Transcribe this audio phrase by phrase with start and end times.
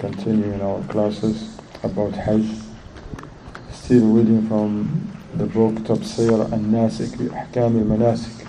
[0.00, 2.46] continuing our classes about Hajj.
[3.70, 4.88] Still reading from
[5.36, 8.46] the book تبصير الناسك بأحكام المناسك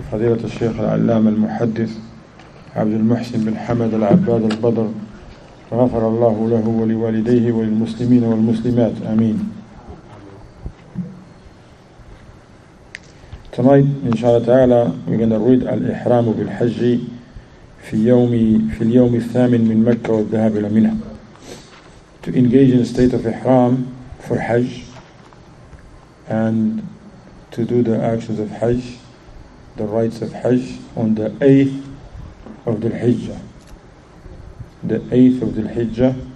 [0.00, 1.98] لفضيلة الشيخ العلامة المحدث
[2.76, 4.88] عبد المحسن بن حمد العباد البدر
[5.72, 9.52] غفر الله له ولوالديه وللمسلمين والمسلمات آمين
[13.52, 17.15] Tonight, inshallah ta'ala, we're going to read Al-Ihram bil-Hajj.
[17.90, 18.30] في يوم
[18.78, 20.92] في اليوم الثامن من مكة والذهاب إلى منى
[22.22, 23.86] to engage in a state of ihram
[24.18, 24.82] for Hajj
[26.26, 26.86] and
[27.52, 28.98] to do the actions of Hajj,
[29.76, 31.84] the rites of Hajj on the 8th
[32.66, 33.40] of the Hijjah.
[34.82, 36.28] The 8th of the Hijjah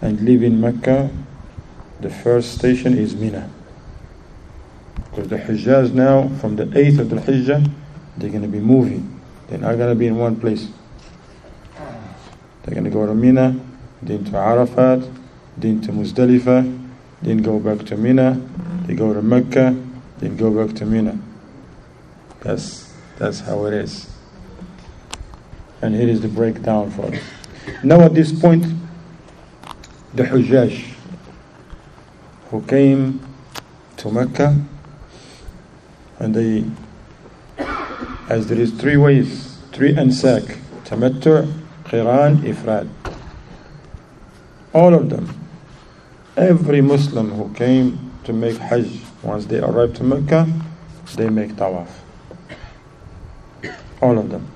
[0.00, 1.08] and live in Mecca.
[2.00, 3.48] The first station is Mina.
[5.10, 7.70] Because the Hujjaj now, from the 8th of the Hijjah,
[8.16, 9.20] they're going to be moving.
[9.48, 10.68] They're not going to be in one place.
[12.68, 13.58] They're going to go to Mina,
[14.02, 15.08] then to Arafat,
[15.56, 16.90] then to Muzdalifah,
[17.22, 18.38] then go back to Mina,
[18.84, 19.74] they go to Mecca,
[20.18, 21.18] then go back to Mina.
[22.40, 24.12] That's, that's how it is.
[25.80, 27.22] And here is the breakdown for it.
[27.82, 28.66] Now at this point,
[30.12, 30.94] the Hujjaj
[32.50, 33.26] who came
[33.96, 34.62] to Mecca
[36.18, 36.66] and they
[38.28, 41.57] as there is three ways three ansak tamattu
[41.88, 42.88] qiran ifrad.
[44.72, 45.28] All of them.
[46.36, 50.46] Every muslim who came to make hajj once they arrive to mecca
[51.16, 51.88] they make tawaf.
[54.00, 54.46] All of them.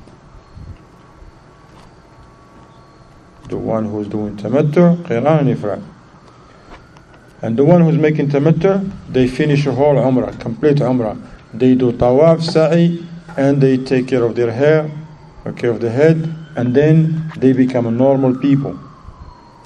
[3.48, 5.82] The one who's doing tamattu qiran ifrad.
[7.40, 11.20] And the one who's making tamattu they finish a whole umrah complete umrah.
[11.54, 13.06] They do tawaf sa'i
[13.36, 14.90] and they take care of their hair,
[15.44, 18.78] take care of the head, and then they become a normal people.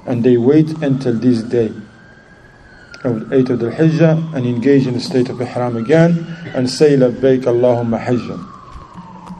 [0.07, 1.73] And they wait until this day
[3.05, 6.97] of 8th of the Hijjah and engage in the state of Ihram again and say
[6.97, 8.53] Labbaik Allahumma Hajjan.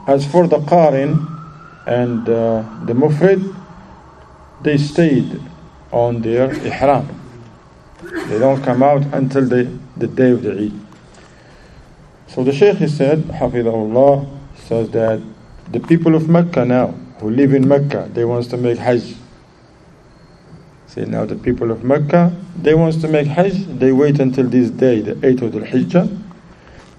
[0.07, 1.25] As for the Qarin
[1.85, 3.55] and uh, the Mufrid,
[4.61, 5.41] they stayed
[5.91, 7.07] on their Ihram.
[8.01, 10.73] They don't come out until the, the day of the Eid.
[12.27, 15.21] So the Shaykh he said, Hafidahullah, says that
[15.71, 19.15] the people of Mecca now, who live in Mecca, they wants to make Hajj.
[20.87, 24.69] Say now the people of Mecca, they wants to make Hajj, they wait until this
[24.69, 26.21] day, the 8th of the Hijjah.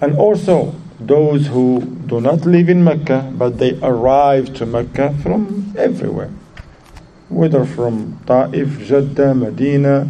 [0.01, 5.75] And also those who do not live in Mecca, but they arrive to Mecca from
[5.77, 6.31] everywhere.
[7.29, 10.09] Whether from Ta'if, Jeddah, Medina,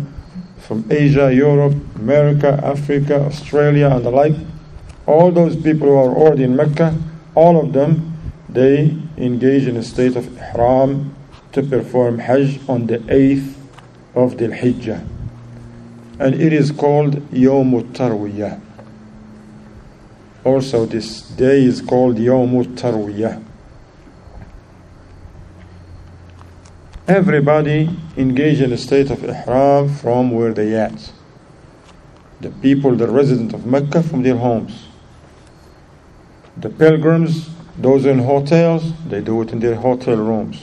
[0.58, 4.34] from Asia, Europe, America, Africa, Australia, and the like
[5.06, 6.94] all those people who are already in Mecca,
[7.34, 8.07] all of them,
[8.48, 11.14] they engage in a state of ihram
[11.52, 13.54] to perform Hajj on the 8th
[14.14, 15.06] of the Hijjah.
[16.18, 18.60] And it is called Yawm Tarwiyah.
[20.44, 23.44] Also, this day is called Yawm Tarwiyah.
[27.06, 31.12] Everybody engage in a state of ihram from where they at.
[32.40, 34.86] The people, the resident of Mecca, from their homes.
[36.56, 37.48] The pilgrims,
[37.78, 40.60] those in hotels, they do it in their hotel rooms.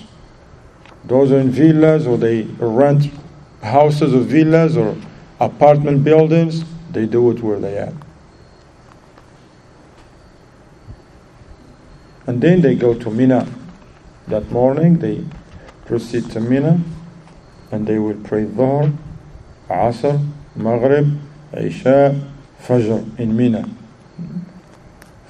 [1.06, 3.10] Those in villas or they rent
[3.64, 4.98] houses or villas or
[5.40, 7.94] apartment buildings, they do it where they are.
[12.28, 13.48] And then they go to Mina.
[14.28, 15.24] That morning they
[15.86, 16.82] proceed to Mina
[17.72, 18.96] and they will pray Dhuhr,
[19.70, 21.20] Asr, Maghrib,
[21.54, 22.20] Isha,
[22.62, 23.70] Fajr in Mina.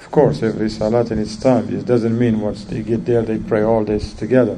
[0.06, 1.68] Of course, every salat in its time.
[1.68, 4.56] It doesn't mean once they get there they pray all this together.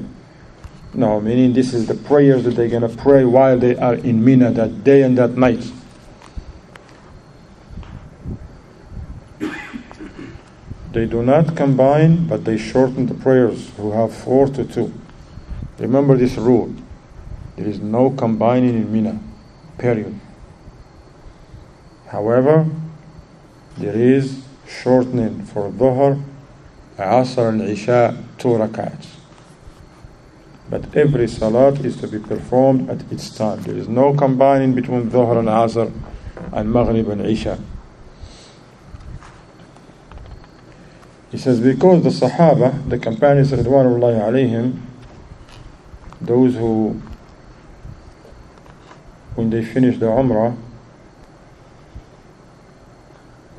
[0.92, 4.22] No, meaning this is the prayers that they're going to pray while they are in
[4.22, 5.64] Mina that day and that night.
[10.92, 14.92] They do not combine, but they shorten the prayers who have four to two.
[15.78, 16.74] Remember this rule.
[17.56, 19.18] There is no combining in Mina.
[19.78, 20.20] Period.
[22.08, 22.68] However,
[23.78, 26.22] there is shortening for Dhuhr,
[26.98, 29.16] Asr and Isha, two rak'ats.
[30.70, 33.62] But every salat is to be performed at its time.
[33.62, 35.90] There is no combining between Dhuhr and Asr
[36.52, 37.58] and Maghrib and Isha.
[41.30, 44.80] He says, because the Sahaba, the companions Ridwanullahi alayhim,
[46.20, 47.00] those who,
[49.34, 50.56] when they finished the Umrah,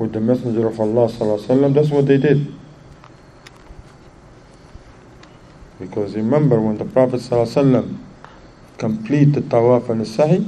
[0.00, 2.52] with the Messenger of Allah وسلم, that's what they did.
[5.78, 7.98] Because remember when the Prophet وسلم,
[8.78, 10.46] complete the tawaf and the sa'i,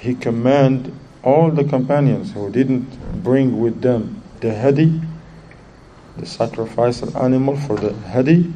[0.00, 0.92] he commanded
[1.22, 5.00] all the companions who didn't bring with them the hadi,
[6.16, 8.52] the sacrificial animal for the hadi,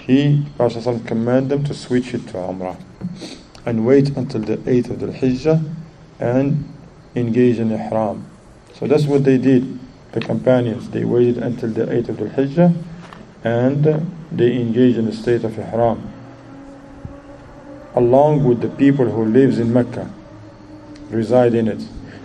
[0.00, 2.80] he Prophet commanded them to switch it to Umrah
[3.66, 5.62] and wait until the 8th of the Hijjah
[6.18, 6.66] and
[7.14, 8.24] engage in Ihram.
[8.78, 9.78] So that's what they did,
[10.12, 10.90] the companions.
[10.90, 12.84] They waited until the 8th of the Hijjah
[13.44, 13.84] and
[14.30, 16.14] they engaged in the state of Ihram
[17.98, 20.08] along with the people who lives in Mecca,
[21.10, 21.82] reside in it.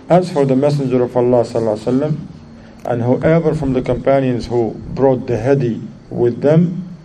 [0.08, 2.26] As for the Messenger of Allah wasallam,
[2.84, 6.96] and whoever from the companions who brought the hadi with them,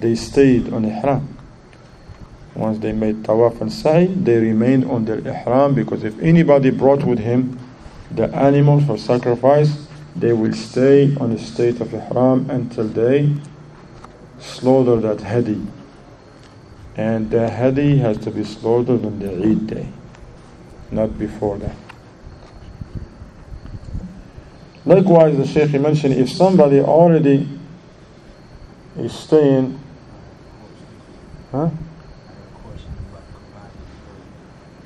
[0.00, 1.36] they stayed on ihram.
[2.54, 7.04] Once they made tawaf and sa'i, they remained on their ihram because if anybody brought
[7.04, 7.58] with him
[8.10, 13.34] the animal for sacrifice, they will stay on a state of ihram until they
[14.38, 15.60] slaughter that hadi.
[16.96, 19.88] And the hadi has to be slaughtered on the Eid day,
[20.90, 21.76] not before that.
[24.84, 27.46] Likewise, the Shaykh mentioned if somebody already
[28.96, 29.78] is staying,
[31.52, 31.70] huh?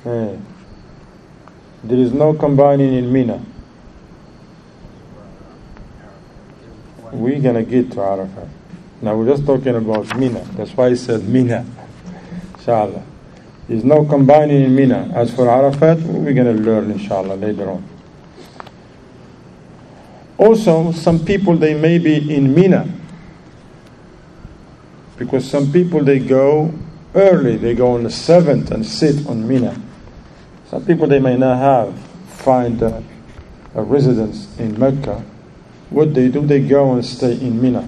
[0.03, 0.35] Hey.
[0.35, 0.52] Eh.
[1.83, 3.43] There is no combining in Mina.
[7.11, 8.47] We're gonna get to Arafat.
[9.01, 10.43] Now we're just talking about Mina.
[10.55, 11.65] That's why I said Mina.
[12.55, 13.03] Inshallah.
[13.67, 15.11] There's no combining in Mina.
[15.13, 17.83] As for Arafat, we're gonna learn inshallah later on.
[20.37, 22.87] Also, some people they may be in Mina
[25.17, 26.73] because some people they go
[27.13, 29.79] early, they go on the seventh and sit on Mina.
[30.73, 31.95] Some people they may not have
[32.29, 33.03] find a,
[33.75, 35.23] a residence in Mecca.
[35.91, 37.87] What they do, they go and stay in Mina.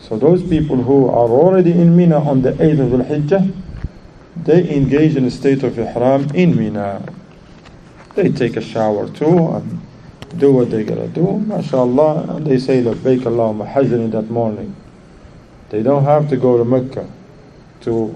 [0.00, 3.54] So those people who are already in Mina on the 8th of the Hijjah,
[4.34, 7.06] they engage in a state of ihram in Mina.
[8.16, 9.80] They take a shower too and
[10.38, 14.74] do what they gotta do, mashallah, and they say labbaik Allahumma hajjan in that morning.
[15.68, 17.08] They don't have to go to Mecca
[17.82, 18.12] to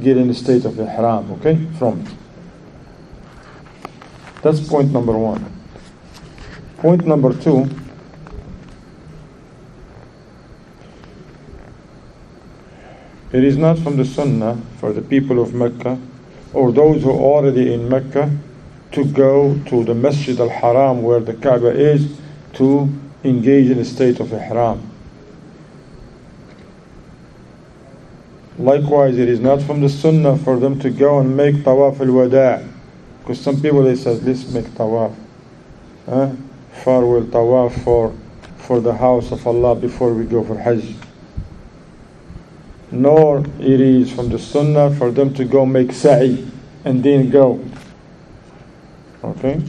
[0.00, 2.08] get in the state of ihram, okay, from it.
[4.42, 5.44] That's point number one.
[6.78, 7.70] Point number two.
[13.32, 15.98] It is not from the Sunnah for the people of Mecca
[16.52, 18.30] or those who are already in Mecca
[18.90, 22.18] to go to the Masjid al Haram where the Kaaba is
[22.54, 22.90] to
[23.24, 24.90] engage in a state of Ihram.
[28.58, 32.12] Likewise, it is not from the Sunnah for them to go and make Tawaf al
[32.12, 32.68] Wada.
[33.22, 35.14] Because some people they say, let's make Tawaf.
[36.06, 36.32] Huh?
[36.84, 38.12] Farewell Tawaf for,
[38.58, 40.94] for the house of Allah before we go for Hajj.
[42.90, 46.50] Nor it is from the Sunnah for them to go make Sa'i
[46.84, 47.64] and then go.
[49.22, 49.62] Okay?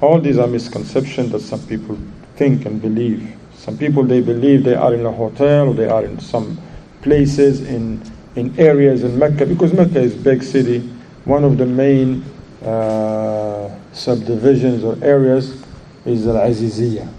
[0.00, 1.98] All these are misconceptions that some people
[2.36, 3.34] think and believe.
[3.54, 6.60] Some people they believe they are in a hotel they are in some
[7.00, 8.02] places in
[8.36, 10.88] in areas in Mecca because Mecca is big city.
[11.26, 12.22] One of the main
[12.64, 15.60] uh, subdivisions or areas
[16.04, 17.12] is Al Aziziyah,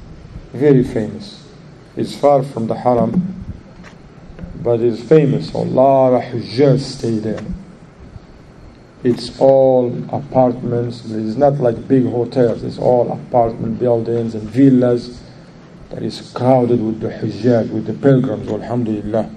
[0.54, 1.46] very famous.
[1.98, 3.44] It's far from the Haram,
[4.64, 5.54] but it's famous.
[5.54, 7.44] A lot of Hujjaj stay there.
[9.04, 11.04] It's all apartments.
[11.04, 12.64] It's not like big hotels.
[12.64, 15.22] It's all apartment buildings and villas
[15.90, 19.30] that is crowded with the Hujjaj, with the pilgrims, alhamdulillah.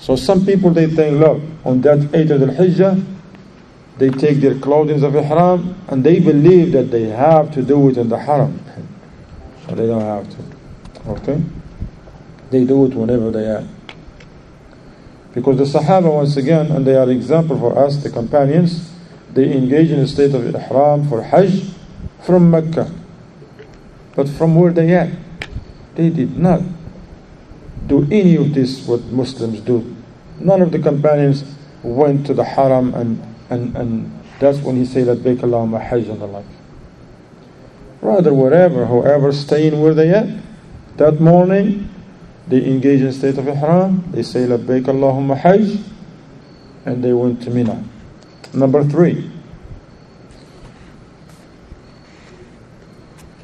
[0.00, 3.06] So some people they think, look, on that 8th of the Hijjah,
[4.02, 7.96] they take their clothing of Ihram and they believe that they have to do it
[7.96, 8.60] in the Haram.
[9.64, 11.10] So they don't have to.
[11.10, 11.40] Okay?
[12.50, 13.64] They do it whenever they are.
[15.32, 18.90] Because the Sahaba, once again, and they are example for us, the companions,
[19.34, 21.70] they engage in a state of ihram for Hajj
[22.26, 22.92] from Mecca.
[24.16, 25.12] But from where they are,
[25.94, 26.62] They did not
[27.86, 29.94] do any of this what Muslims do.
[30.40, 31.44] None of the companions
[31.84, 36.20] went to the Haram and, and, and that's when he said Labbaik Allahumma Hajj and
[36.20, 36.44] the like.
[38.02, 40.26] Rather, wherever, however, staying where they at,
[40.96, 41.88] that morning,
[42.48, 45.78] they engage in state of ihram, they say labbaik Allahumma hajj,
[46.84, 47.82] and they went to Mina.
[48.52, 49.30] Number three.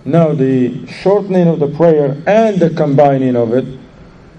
[0.05, 3.79] Now the shortening of the prayer and the combining of it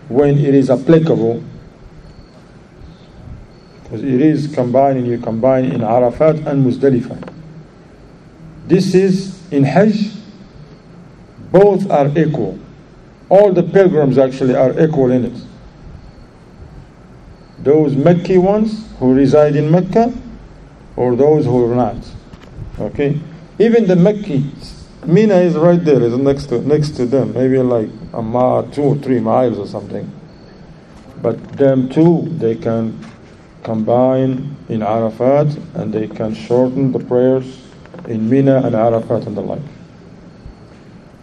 [0.10, 1.44] when it is applicable
[3.90, 7.34] because it is combining, you combine in Arafat and Muzdalifah.
[8.68, 10.12] This is in Hajj,
[11.52, 12.60] both are equal.
[13.30, 15.42] All the pilgrims actually are equal in it.
[17.58, 20.14] Those Mecca ones who reside in Mecca
[20.96, 21.98] or those who are not.
[22.80, 23.20] Okay?
[23.58, 27.90] Even the Meccans, Mina is right there, is next to next to them, maybe like
[28.14, 30.12] a mile, two or three miles or something.
[31.24, 33.04] But them too, they can
[33.64, 37.62] combine in Arafat and they can shorten the prayers
[38.08, 39.62] in Mina and Arafat and the like.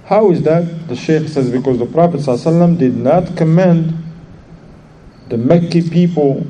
[0.04, 0.88] How is that?
[0.88, 3.92] The Shaykh says because the Prophet ﷺ did not command
[5.28, 6.46] the Mecca people,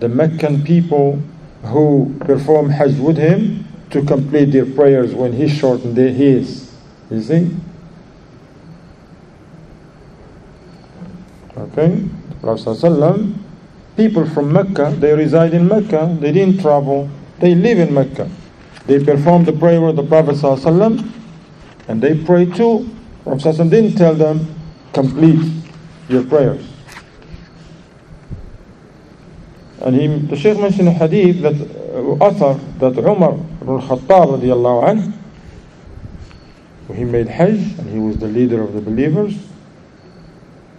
[0.00, 1.22] the Meccan people
[1.64, 6.70] who perform Hajj with him to complete their prayers when he shortened his.
[7.10, 7.56] You see?
[11.56, 12.04] Okay?
[12.42, 13.47] Prophet ﷺ
[13.98, 18.30] people from Mecca, they reside in Mecca, they didn't travel, they live in Mecca.
[18.86, 20.42] They perform the prayer of the Prophet
[21.88, 22.88] and they pray too.
[23.24, 24.54] Prophet didn't tell them,
[24.92, 25.52] complete
[26.08, 26.64] your prayers.
[29.82, 35.12] And he, the Shaykh mentioned a hadith that uh, athar that Umar ibn Khattab
[36.94, 39.34] he made Hajj and he was the leader of the believers,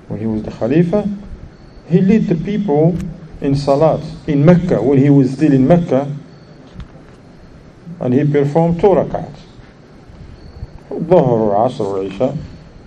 [0.08, 1.08] when he was the Khalifa,
[1.90, 2.96] he led the people
[3.42, 6.16] in Salat in Mecca when he was still in Mecca
[8.00, 9.36] and he performed two rak'at.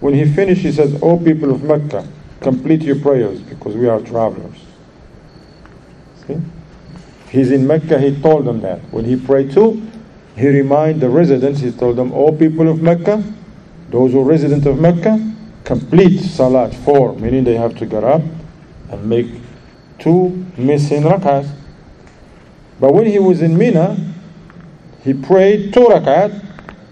[0.00, 2.06] When he finished he said O people of Mecca
[2.40, 4.58] complete your prayers because we are travelers.
[6.26, 6.40] See?
[7.28, 8.80] He's in Mecca he told them that.
[8.92, 9.82] When he prayed too
[10.36, 13.22] he reminded the residents he told them O people of Mecca
[13.90, 15.18] those who are resident of Mecca
[15.64, 18.22] complete Salat four meaning they have to get up
[18.92, 19.26] and make
[19.98, 21.50] two missing rak'ahs.
[22.78, 23.96] But when he was in Mina,
[25.02, 26.44] he prayed two rakat,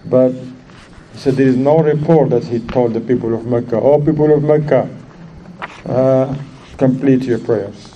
[0.06, 4.00] but he said there is no report that he told the people of Mecca, Oh
[4.00, 4.88] people of Mecca,
[5.86, 6.36] uh,
[6.78, 7.94] complete your prayers.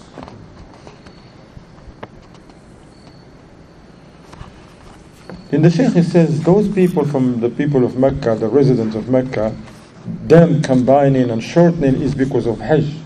[5.53, 9.09] In the Shaykh, he says, those people from the people of Mecca, the residents of
[9.09, 9.57] Mecca,
[10.05, 13.04] them combining and shortening is because of Hajj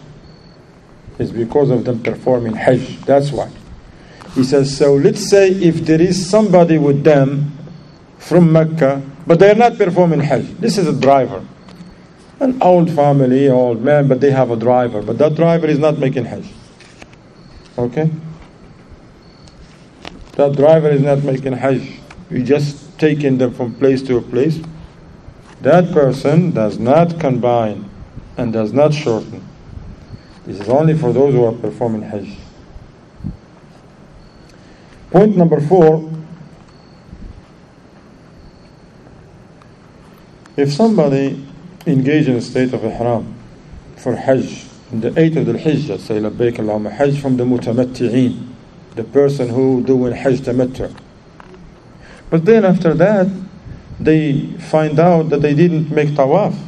[1.18, 3.00] is because of them performing Hajj.
[3.00, 3.50] That's why.
[4.34, 7.52] He says, so let's say if there is somebody with them
[8.18, 10.46] from Mecca, but they're not performing Hajj.
[10.58, 11.44] This is a driver.
[12.40, 15.02] An old family, old man, but they have a driver.
[15.02, 16.46] But that driver is not making Hajj.
[17.76, 18.10] Okay?
[20.32, 21.98] That driver is not making Hajj.
[22.30, 24.60] You just taking them from place to a place.
[25.62, 27.90] That person does not combine
[28.36, 29.47] and does not shorten.
[30.48, 32.38] This is only for those who are performing Hajj.
[35.10, 36.10] Point number four
[40.56, 41.46] if somebody
[41.86, 43.34] engaged in a state of ihram
[43.96, 48.48] for Hajj, in the eighth of the Hijjah, say Labbaik Allahumma Hajj from the mutamatti'een,
[48.94, 50.98] the person who doing Hajj tamattu.
[52.30, 53.26] But then after that,
[54.00, 56.58] they find out that they didn't make tawaf.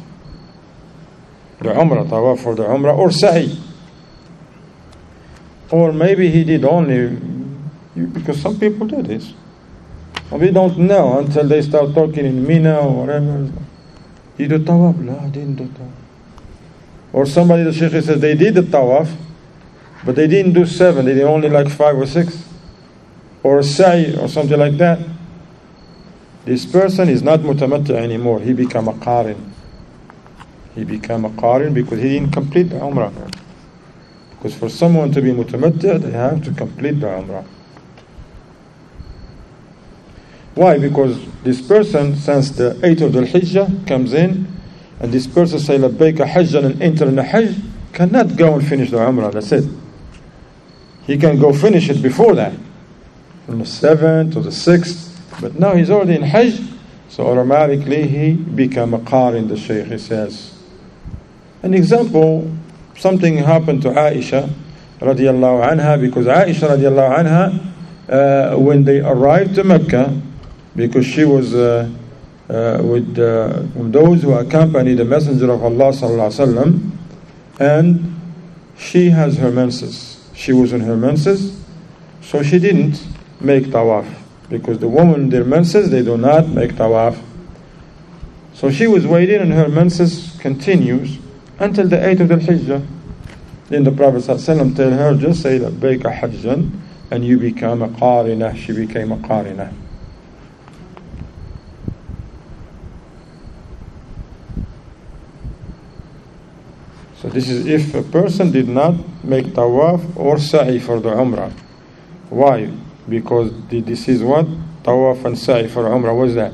[1.57, 3.69] The Umrah, tawaf for the Umrah, or Sa'i.
[5.71, 7.17] Or maybe he did only
[7.95, 9.33] because some people do this.
[10.31, 13.51] We don't know until they start talking in Mina or whatever.
[14.37, 14.97] You do tawaf?
[14.97, 15.91] No, I didn't do tawaf.
[17.13, 19.13] Or somebody, the Sheikh says they did the tawaf,
[20.05, 22.47] but they didn't do seven, they did only like five or six.
[23.43, 24.99] Or a sa'i or something like that.
[26.45, 28.39] This person is not mutamatta anymore.
[28.39, 29.51] He became a qarin.
[30.75, 33.11] He became a qarin because he didn't complete the umrah.
[34.41, 37.45] Because for someone to be mutamattu, they have to complete the umrah.
[40.55, 40.79] Why?
[40.79, 44.47] Because this person, since the 8th of the Hijjah comes in,
[44.99, 47.55] and this person say labbaika hajjan and enter in the Hajj,
[47.93, 49.69] cannot go and finish the umrah, that's it.
[51.05, 52.53] He can go finish it before that,
[53.45, 56.59] from the 7th to the 6th, but now he's already in Hajj,
[57.09, 60.57] so automatically he become a qari qarin, the Shaykh he says.
[61.61, 62.51] An example,
[63.01, 64.47] something happened to Aisha
[64.99, 70.21] radiallahu anha because Aisha radiallahu anha uh, when they arrived to Mecca
[70.75, 71.89] because she was uh,
[72.47, 76.91] uh, with uh, those who accompanied the messenger of Allah sallallahu
[77.59, 78.21] and
[78.77, 80.23] she has her menses.
[80.35, 81.59] She was in her menses,
[82.21, 83.03] so she didn't
[83.39, 84.05] make tawaf
[84.47, 87.19] because the woman their menses they do not make tawaf.
[88.53, 91.17] So she was waiting and her menses continues
[91.61, 92.87] until the 8th of the Hijjah.
[93.69, 96.71] Then the Prophet ﷺ tell her, just say labbaika hajjan
[97.11, 98.57] and you become a qarina.
[98.57, 99.71] She became a qarina.
[107.15, 111.51] So this is if a person did not make tawaf or sa'i for the umrah.
[112.31, 112.73] Why?
[113.07, 114.47] Because this is what?
[114.83, 116.17] Tawaf and sa'i for umrah.
[116.17, 116.53] What is that?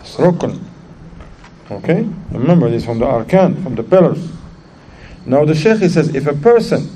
[0.00, 0.65] It's rukn.
[1.70, 2.08] Okay?
[2.30, 4.30] Remember this from the arkan, from the pillars.
[5.24, 6.88] Now the Shaykh says if a person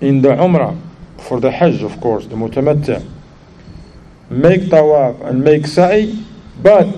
[0.00, 0.78] in the umrah
[1.18, 3.04] for the hajj of course, the mutamatti
[4.30, 6.24] make tawaf and make sa'i,
[6.62, 6.88] but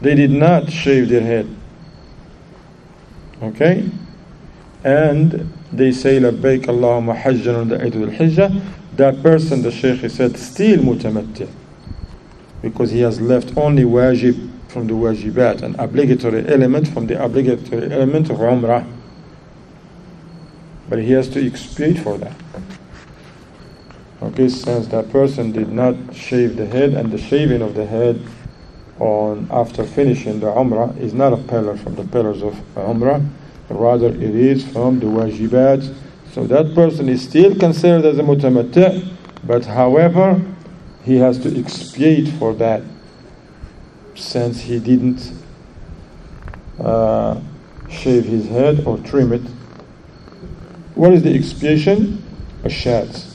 [0.00, 1.48] they did not shave their head.
[3.42, 3.88] Okay?
[4.82, 8.62] And they say labbaik Allahumma hajjan on the 8th of hijjah
[8.96, 11.48] that person, the Shaykh said, still mutamatti.
[12.64, 17.92] Because he has left only wajib from the wajibat, an obligatory element from the obligatory
[17.92, 18.90] element of umrah.
[20.88, 22.34] But he has to expiate for that.
[24.22, 28.18] Okay, since that person did not shave the head and the shaving of the head
[28.98, 33.28] on after finishing the Umrah is not a pillar from the pillars of Umrah,
[33.68, 35.94] rather it is from the wajibat.
[36.32, 39.06] So that person is still considered as a mutamatti,
[39.44, 40.40] but however,
[41.04, 42.82] he has to expiate for that
[44.14, 45.32] since he didn't
[46.80, 47.38] uh,
[47.90, 49.42] shave his head or trim it.
[50.94, 52.22] What is the expiation?
[52.64, 53.26] A shat,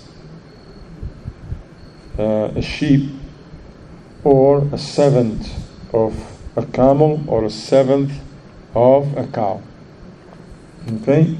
[2.18, 3.12] uh, a sheep
[4.24, 5.48] or a seventh
[5.94, 6.16] of
[6.56, 8.12] a camel or a seventh
[8.74, 9.62] of a cow.
[11.02, 11.38] Okay?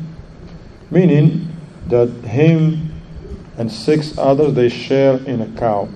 [0.92, 1.48] Meaning
[1.88, 2.94] that him
[3.58, 5.90] and six others they share in a cow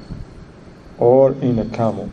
[1.03, 2.09] or in a camel.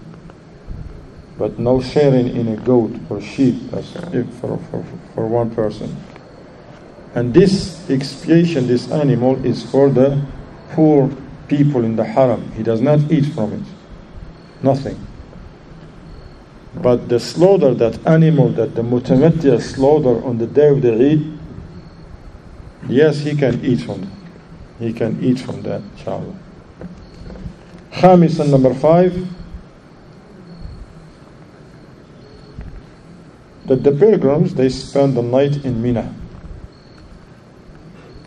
[1.39, 5.97] But no sharing in a goat or sheep as if for, for, for one person.
[7.15, 10.21] And this expiation, this animal, is for the
[10.73, 11.09] poor
[11.47, 12.51] people in the haram.
[12.53, 13.63] He does not eat from it
[14.63, 14.99] nothing.
[16.75, 21.39] But the slaughter, that animal that the mutamattia slaughter on the day of the Eid,
[22.89, 24.11] yes, he can eat from that.
[24.81, 26.50] He can eat from that, inshallah.
[27.93, 29.29] Khamis and number five,
[33.67, 36.15] that the pilgrims, they spend the night in Mina.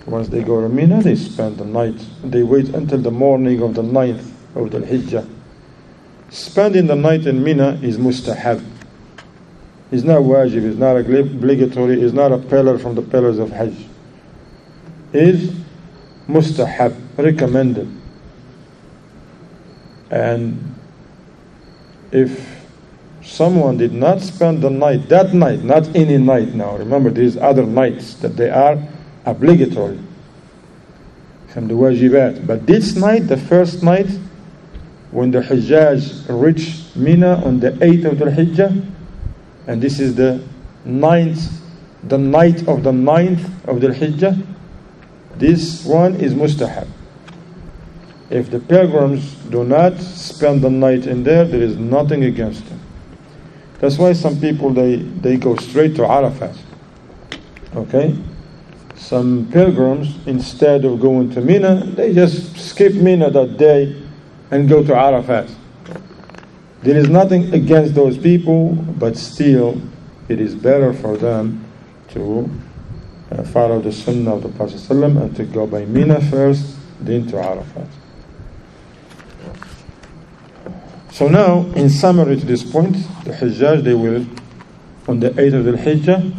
[0.05, 1.95] Once they go to Mina, they spend the night.
[2.23, 5.27] They wait until the morning of the ninth of the Hijjah
[6.33, 8.63] spending the night in Mina is mustahab.
[9.91, 13.75] It's not wajib, it's not obligatory, it's not a pillar from the pillars of Hajj.
[15.13, 15.51] Is
[16.27, 17.87] mustahab, recommended.
[20.13, 20.75] And
[22.11, 22.61] if
[23.23, 27.65] someone did not spend the night, that night, not any night now, remember these other
[27.65, 28.77] nights that they are
[29.25, 29.99] obligatory
[31.47, 32.45] from the wajibat.
[32.45, 34.05] But this night, the first night,
[35.09, 38.85] when the Hajjaj reached Mina on the 8th of the Hijjah,
[39.65, 40.43] and this is the
[40.85, 41.59] ninth,
[42.03, 44.45] the night of the ninth of the Hijjah,
[45.37, 46.87] this one is mustahab.
[48.33, 52.79] If the pilgrims do not spend the night in there, there is nothing against them.
[53.77, 56.57] That's why some people they, they go straight to Arafat.
[57.75, 58.17] Okay?
[58.95, 64.01] Some pilgrims, instead of going to Mina, they just skip Mina that day
[64.49, 65.47] and go to Arafat.
[66.81, 69.79] There is nothing against those people, but still,
[70.27, 71.63] it is better for them
[72.09, 72.49] to
[73.29, 77.27] uh, follow the Sunnah of the Prophet ﷺ and to go by Mina first, then
[77.27, 77.87] to Arafat.
[81.13, 84.25] So now, in summary to this point, the Hajjaj, they will,
[85.07, 86.35] on the 8th of the Hijjah,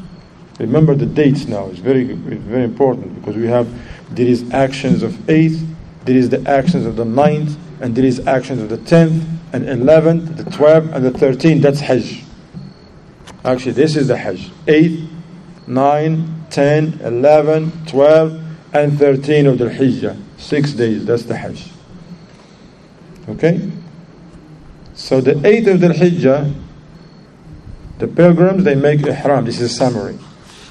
[0.59, 3.69] remember the dates now, it's very, very important because we have,
[4.13, 5.65] there is actions of 8th,
[6.07, 9.65] there is the actions of the 9th, and there is actions of the 10th and
[9.65, 11.63] 11th, the 12th and the 13th.
[11.63, 12.25] That's Hajj.
[13.45, 14.51] Actually, this is the Hajj.
[14.67, 15.09] 8,
[15.69, 18.43] 9, 10, 11, 12,
[18.75, 20.21] and 13 of the Hijjah.
[20.37, 21.07] Six days.
[21.07, 21.71] That's the Hajj.
[23.29, 23.71] Okay?
[25.05, 26.51] So the 8th of the Hijjah,
[27.99, 29.45] the pilgrims, they make ihram.
[29.45, 30.14] This is a summary.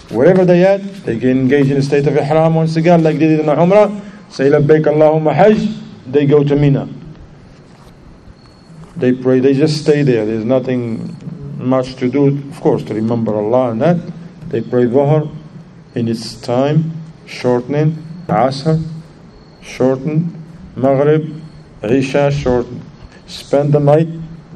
[0.10, 3.28] Wherever they at, they get engaged in a state of ihram once again, like they
[3.28, 4.02] did in the Umrah.
[4.32, 5.70] Say, Labbaik Allahumma Hajj
[6.08, 6.90] they go to Mina.
[8.96, 10.26] They pray, they just stay there.
[10.26, 11.16] There's nothing,
[11.60, 13.98] much to do, of course, to remember Allah and that.
[14.50, 15.32] They pray Dhuhr
[15.94, 16.92] in its time,
[17.28, 18.84] shortening, Asr,
[19.62, 20.44] shorten,
[20.76, 21.40] Maghrib,
[21.84, 22.82] Isha, shorten.
[23.28, 24.08] Spend the night,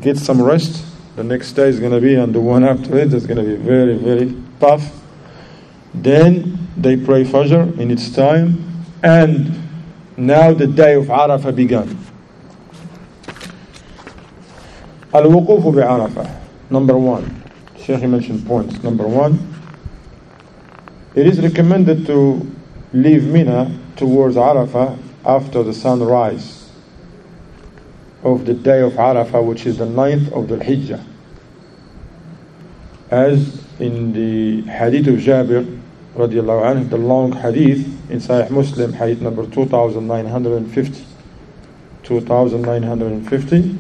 [0.01, 0.85] get some rest.
[1.15, 3.43] The next day is going to be, and the one after it is going to
[3.43, 4.91] be very, very tough.
[5.93, 9.51] Then they pray Fajr in its time, and
[10.15, 11.97] now the day of Arafah began.
[15.13, 17.43] Al-Wuquf Arafah, number one.
[17.79, 18.83] Sheikh mentioned points.
[18.83, 19.39] Number one,
[21.15, 22.45] it is recommended to
[22.93, 26.66] leave Mina towards Arafah after the sunrise
[28.23, 31.03] of the day of Arafah which is the ninth of the Hijjah
[33.09, 35.79] as in the hadith of Jabir
[36.15, 41.05] radiallahu anhu, the long hadith in Sahih Muslim, hadith number 2950.
[42.03, 43.79] 2950.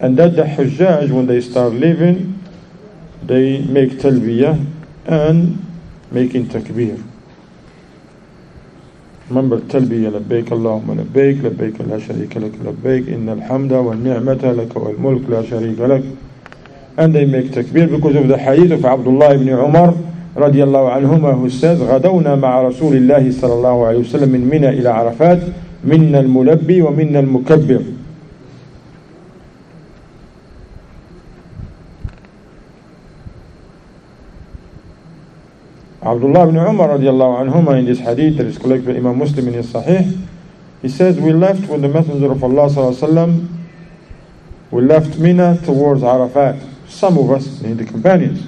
[0.00, 2.38] And that the Hujjaj, when they start leaving,
[3.22, 4.66] they make talbiyah
[5.06, 5.64] and
[6.10, 7.02] making takbir.
[9.32, 15.22] Remember talbiyah لبيك اللهم لبيك لبيك لا شريك لك لبيك إن الحمد والنعمة لك والملك
[15.30, 16.02] لا شريك لك.
[16.98, 19.94] and make takbir because of the hadith of Abdullah ibn Umar
[20.36, 24.68] رضي الله عنهما who says غدونا مع رسول الله صلى الله عليه وسلم من منى
[24.68, 25.40] إلى عرفات
[25.84, 27.82] منا الملبي ومنا المكبر.
[36.02, 39.54] Abdullah ibn Umar radiallahu anhuma in this hadith that is collected by Imam Muslim in
[39.54, 40.26] his Sahih,
[40.82, 43.48] he says, We left with the Messenger of Allah sallallahu
[44.72, 46.56] we left Mina towards Arafat.
[46.88, 48.46] Some of us, the companions,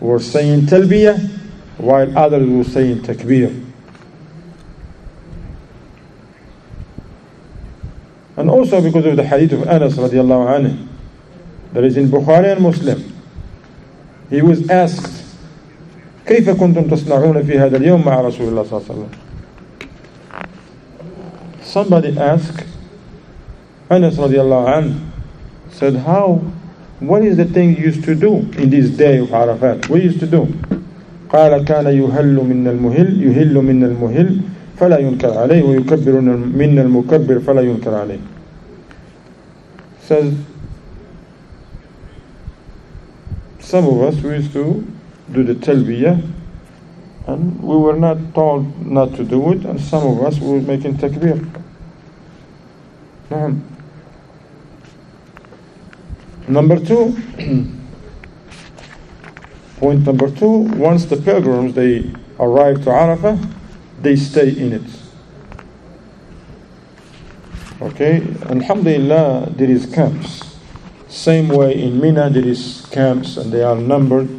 [0.00, 1.30] were saying talbiyah,
[1.78, 3.58] while others were saying takbir.
[8.36, 10.88] And also because of the hadith of Anas radiallahu anhu,
[11.72, 13.02] that is in Bukhari and Muslim.
[14.28, 15.21] He was asked,
[16.32, 19.08] كيف كنتم تصنعون في هذا اليوم مع رسول الله صلى الله عليه وسلم؟
[21.62, 22.64] Somebody asked
[23.90, 24.94] Anas رضي الله عنه
[25.70, 26.40] said how?
[27.00, 29.90] What is the thing you used to do in this day of Arafat?
[29.90, 30.48] What you used to do?
[31.28, 34.40] قال كان يهل من المهل يهل من المهل
[34.78, 36.20] فلا ينكر عليه ويكبر
[36.60, 38.20] من المكبر فلا ينكر عليه.
[40.00, 40.32] Says
[43.60, 44.82] some of us we used to
[45.31, 46.21] do the talbiyah
[47.27, 50.95] and we were not told not to do it and some of us were making
[50.97, 51.45] takbir
[53.31, 53.61] نعم
[56.47, 57.13] number two
[59.79, 63.35] point number two once the pilgrims they arrive to Arafah
[64.01, 64.89] they stay in it
[67.81, 70.57] okay alhamdulillah there is camps
[71.09, 74.29] same way in Mina there is camps and they are numbered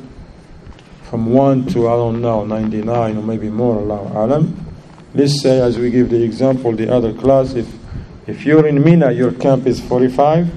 [1.13, 4.65] from 1 to, I don't know, 99 or maybe more, Allah Alam.
[5.13, 7.71] Let's say, as we give the example, the other class, if,
[8.25, 10.51] if you're in Mina, your camp is 45,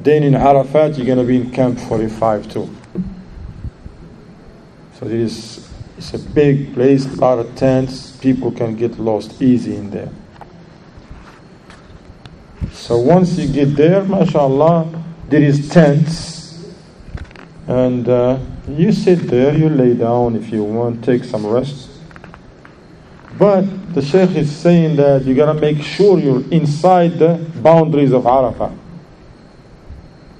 [0.00, 2.68] then in Arafat, you're going to be in camp 45 too.
[4.98, 9.40] So it is, it's a big place, a lot of tents, people can get lost
[9.40, 10.10] easy in there.
[12.72, 16.74] So once you get there, mashallah, there is tents,
[17.68, 21.90] and uh, you sit there, you lay down if you want, take some rest.
[23.38, 28.24] But the Sheikh is saying that you gotta make sure you're inside the boundaries of
[28.24, 28.76] Arafah.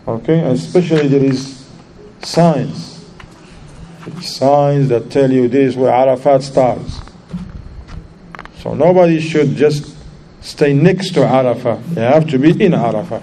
[0.09, 1.69] Okay, especially there is
[2.23, 3.05] signs.
[4.21, 7.01] Signs that tell you this is where Arafat starts.
[8.59, 9.95] So nobody should just
[10.41, 11.85] stay next to Arafah.
[11.95, 13.23] They have to be in Arafah.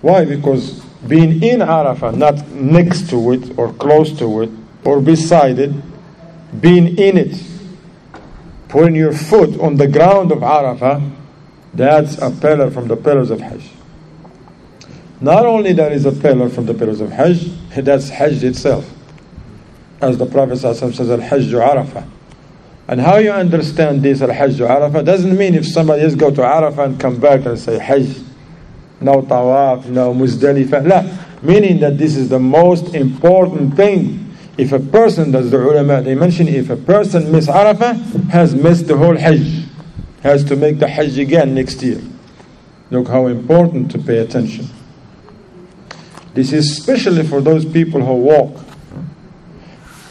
[0.00, 0.24] Why?
[0.24, 4.50] Because being in Arafah, not next to it or close to it
[4.84, 5.72] or beside it,
[6.60, 7.42] being in it,
[8.68, 11.10] putting your foot on the ground of Arafah,
[11.72, 13.70] that's a pillar from the pillars of Hajj.
[15.20, 18.90] Not only that is a pillar from the pillars of Hajj, that's Hajj itself.
[20.00, 22.08] As the Prophet says, Al Hajj Arafah.
[22.88, 26.40] And how you understand this Al Hajj Arafah doesn't mean if somebody just go to
[26.40, 28.29] Arafah and come back and say Hajj
[29.00, 30.86] no tawaf, no muzdalifah.
[30.86, 31.26] La.
[31.42, 34.34] Meaning that this is the most important thing.
[34.58, 38.88] If a person, does the ulama, they mention if a person miss Arafah, has missed
[38.88, 39.64] the whole Hajj.
[40.22, 42.00] Has to make the Hajj again next year.
[42.90, 44.68] Look how important to pay attention.
[46.34, 48.64] This is especially for those people who walk.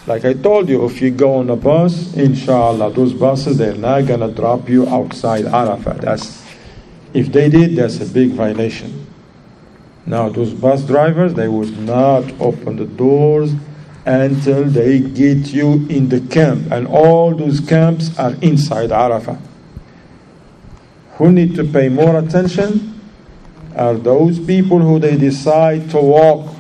[0.07, 4.07] Like I told you, if you go on a bus, inshallah, those buses, they're not
[4.07, 6.01] going to drop you outside Arafah.
[6.01, 6.38] That's
[7.13, 9.07] If they did, that's a big violation.
[10.05, 13.53] Now, those bus drivers, they would not open the doors
[14.05, 16.71] until they get you in the camp.
[16.71, 19.39] And all those camps are inside Arafah.
[21.13, 22.99] Who need to pay more attention
[23.75, 26.55] are those people who they decide to walk.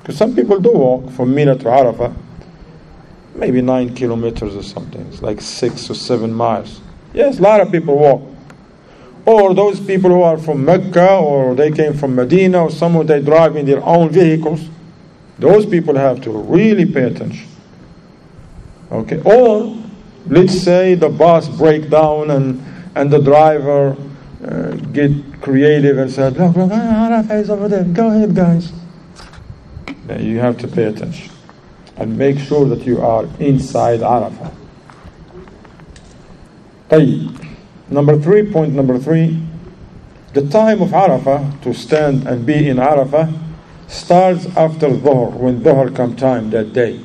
[0.00, 2.14] Because some people do walk from Mina to Arafah,
[3.34, 5.00] maybe nine kilometers or something.
[5.08, 6.80] It's like six or seven miles.
[7.12, 8.22] Yes, a lot of people walk
[9.25, 13.21] Or those people who are from Mecca or they came from Medina or somewhere they
[13.21, 14.67] drive in their own vehicles.
[15.37, 17.47] Those people have to really pay attention.
[18.91, 19.21] Okay.
[19.23, 19.77] Or
[20.27, 22.63] let's say the bus break down and
[22.95, 23.95] and the driver
[24.43, 27.83] uh, get creative and said, "Look, look, Arafah is over there.
[27.83, 28.71] Go ahead, guys."
[30.07, 31.29] Then you have to pay attention
[31.97, 34.53] and make sure that you are inside Arafah.
[36.89, 37.42] طيب.
[37.88, 39.42] Number three, point number three,
[40.32, 43.32] the time of Arafah to stand and be in Arafah
[43.86, 47.00] starts after Dhuhr, when Dhuhr come time that day.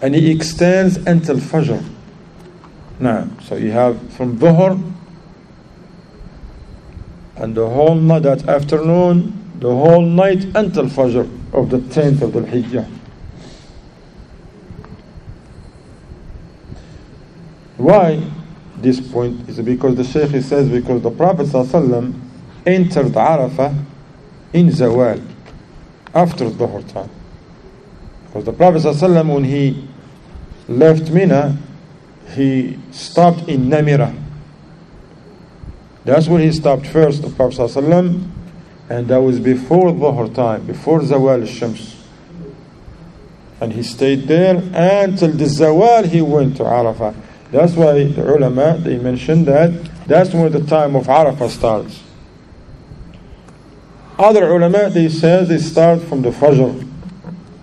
[0.00, 1.84] And he extends until Fajr.
[3.00, 4.92] Now, so you have from Dhuhr
[7.36, 12.32] and the whole night, that afternoon, the whole night until Fajr of the 10th of
[12.32, 12.88] the Hijjah.
[17.76, 18.22] Why
[18.83, 22.19] this point is because the Shaykh says because the Prophet ﷺ
[22.65, 23.85] entered Arafah
[24.53, 25.25] in Zawal
[26.13, 27.09] after Dhuhr time.
[28.27, 29.87] Because the Prophet ﷺ when he
[30.67, 31.57] left Mina,
[32.33, 34.15] he stopped in Namira.
[36.05, 38.29] That's where he stopped first, the Prophet ﷺ,
[38.89, 41.95] and that was before Dhuhr time, before Zawal al-Shams.
[43.61, 47.13] And he stayed there until the Zawal he went to Arafah.
[47.54, 49.70] That's why the ulama, they mentioned that
[50.08, 52.02] that's when the time of Arafah starts.
[54.18, 56.84] Other ulama, they say they start from the Fajr,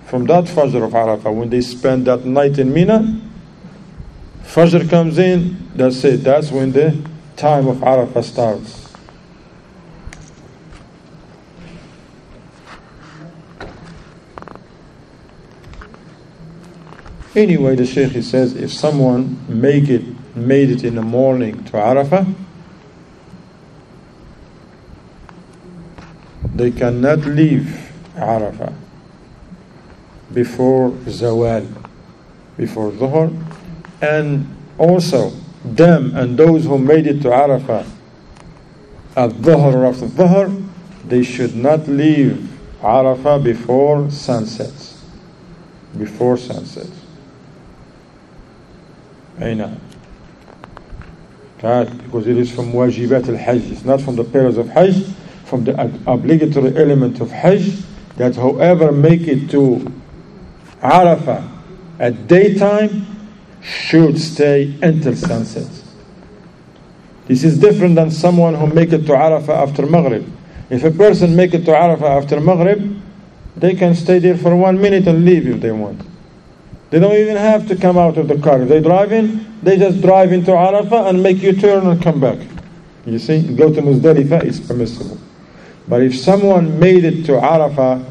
[0.06, 3.20] from that Fajr of Arafah, when they spend that night in Mina.
[4.44, 6.98] Fajr comes in, that's it, that's when the
[7.36, 8.81] time of Arafah starts.
[17.34, 20.04] Anyway, the Shaykh he says if someone make it
[20.36, 22.34] made it in the morning to Arafah,
[26.54, 28.74] they cannot leave Arafah
[30.34, 31.68] before Zawal,
[32.58, 33.34] before Dhuhr,
[34.02, 35.32] and also
[35.64, 37.88] them and those who made it to Arafah
[39.16, 40.68] at Dhuhr after Dhuhr,
[41.06, 42.50] they should not leave
[42.82, 44.74] Arafah before sunset.
[45.98, 47.01] Before sunsets.
[49.43, 49.77] أي نعم
[51.61, 55.05] because it is from wajibat al-hajj it's not from the pillars of hajj
[55.45, 55.73] from the
[56.07, 57.83] obligatory element of hajj
[58.17, 59.93] that whoever make it to
[60.81, 61.49] Arafah
[61.99, 63.07] at daytime
[63.63, 65.69] should stay until sunset
[67.27, 70.31] this is different than someone who make it to Arafah after Maghrib
[70.71, 73.01] if a person make it to Arafah after Maghrib
[73.57, 76.01] they can stay there for one minute and leave if they want
[76.92, 78.60] they don't even have to come out of the car.
[78.60, 82.38] They drive in, they just drive into Arafah and make you turn and come back.
[83.06, 85.18] You see, go to Muzdalifah, it's permissible.
[85.88, 88.06] But if someone made it to Arafah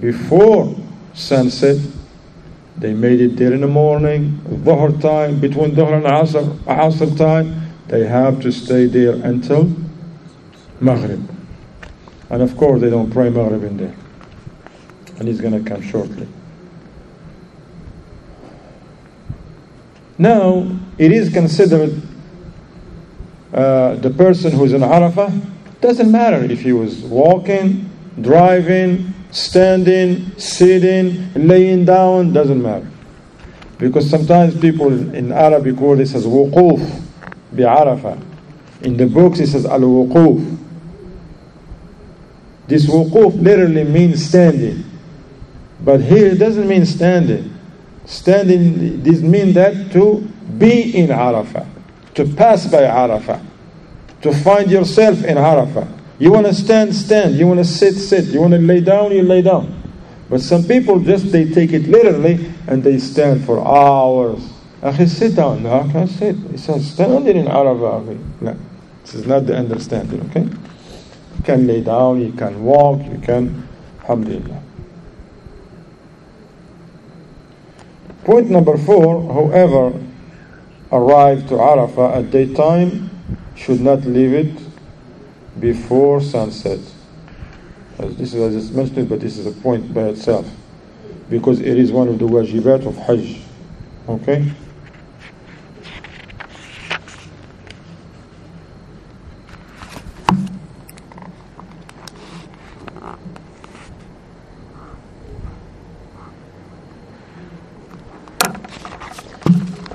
[0.00, 0.74] before
[1.12, 1.76] sunset,
[2.78, 7.70] they made it there in the morning, Dhuhr time, between Dhuhr and Asr, Asr time,
[7.88, 9.70] they have to stay there until
[10.80, 11.30] Maghrib.
[12.30, 13.94] And of course, they don't pray Maghrib in there.
[15.18, 16.26] And he's going to come shortly.
[20.18, 20.66] Now,
[20.98, 22.00] it is considered
[23.52, 31.32] uh, the person who's in Arafah, doesn't matter if he was walking, driving, standing, sitting,
[31.34, 32.90] laying down, doesn't matter.
[33.78, 36.80] Because sometimes people in Arabic word it says wuquf
[37.52, 38.22] bi Arafah.
[38.82, 40.56] In the books it says al wuquf.
[42.68, 44.82] This wuquf literally means standing.
[45.80, 47.55] But here it doesn't mean standing.
[48.06, 50.20] Standing, this means that to
[50.58, 51.68] be in Arafah,
[52.14, 53.44] to pass by Arafah,
[54.22, 55.92] to find yourself in Arafah.
[56.18, 57.34] You want to stand, stand.
[57.34, 58.26] You want to sit, sit.
[58.26, 59.82] You want to lay down, you lay down.
[60.30, 64.40] But some people just they take it literally and they stand for hours.
[64.82, 65.62] Akhi, sit down.
[65.62, 66.36] No, I can't sit.
[66.36, 68.40] He says, stand in Arafah.
[68.40, 68.56] No,
[69.02, 70.42] this is not the understanding, okay?
[70.42, 73.68] You can lay down, you can walk, you can,
[74.00, 74.62] alhamdulillah.
[78.26, 79.92] Point number four, whoever
[80.90, 83.08] arrived to Arafah at daytime
[83.54, 84.58] should not leave it
[85.60, 86.80] before sunset.
[88.00, 90.44] As this is I just mentioned, but this is a point by itself
[91.30, 93.42] because it is one of the wajibat of Hajj.
[94.08, 94.52] Okay?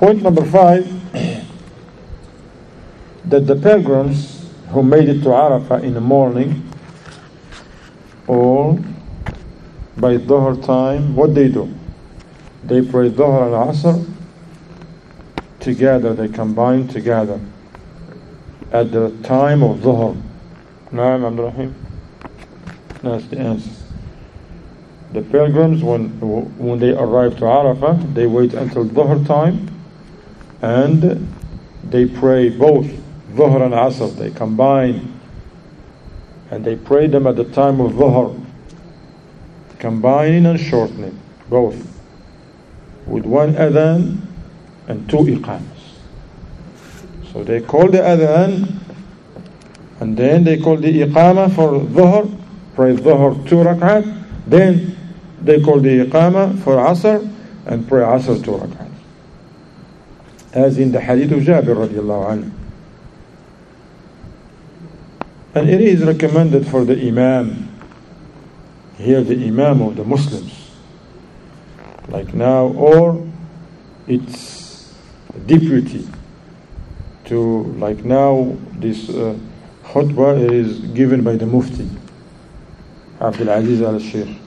[0.02, 0.84] Point number five
[3.24, 6.68] that the pilgrims who made it to Arafah in the morning,
[8.26, 8.80] all
[9.96, 11.72] by Dhuhr time, what they do?
[12.64, 14.04] They pray Dhuhr and Asr
[15.60, 17.38] together, they combine together
[18.72, 20.20] at the time of Dhuhr.
[20.90, 21.74] Naam Abdurrahim?
[23.02, 23.70] That's the answer.
[25.12, 26.08] The pilgrims, when,
[26.58, 29.71] when they arrive to Arafah, they wait until Dhuhr time
[30.62, 31.28] and
[31.84, 32.86] they pray both
[33.32, 35.12] Dhuhr and Asr, they combine.
[36.50, 38.38] And they pray them at the time of Dhuhr,
[39.78, 41.74] combining and shortening both
[43.06, 44.20] with one adhan
[44.86, 45.62] and two iqamas.
[47.32, 48.78] So they call the adhan
[50.00, 52.42] and then they call the iqama for Dhuhr,
[52.76, 54.96] pray Dhuhr two rak'at, then
[55.42, 57.28] they call the iqama for Asr
[57.66, 58.81] and pray Asr two rak'at
[60.52, 62.50] as in the hadith of Jabir radiallahu anhu.
[65.54, 67.68] And it is recommended for the Imam,
[68.96, 70.70] here the Imam of the Muslims,
[72.08, 73.26] like now, or
[74.06, 74.94] its
[75.46, 76.06] deputy
[77.26, 79.38] to, like now, this uh,
[79.84, 81.88] khutbah is given by the Mufti,
[83.20, 84.38] Abdul Aziz al Sheikh.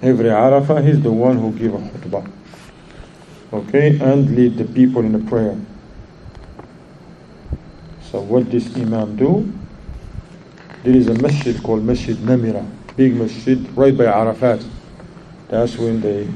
[0.00, 2.33] Every Arafah, he's the one who give a khutbah
[3.54, 5.56] okay, and lead the people in a prayer.
[8.10, 9.52] So what does Imam do?
[10.82, 14.64] There is a masjid called Masjid Namira, big masjid right by Arafat.
[15.48, 16.28] That's when they,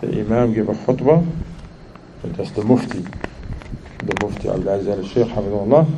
[0.00, 1.26] the Imam give a khutbah,
[2.22, 3.04] that's the Mufti,
[4.04, 5.90] the Mufti Al-Aziz al-Sheikh Hafidullah,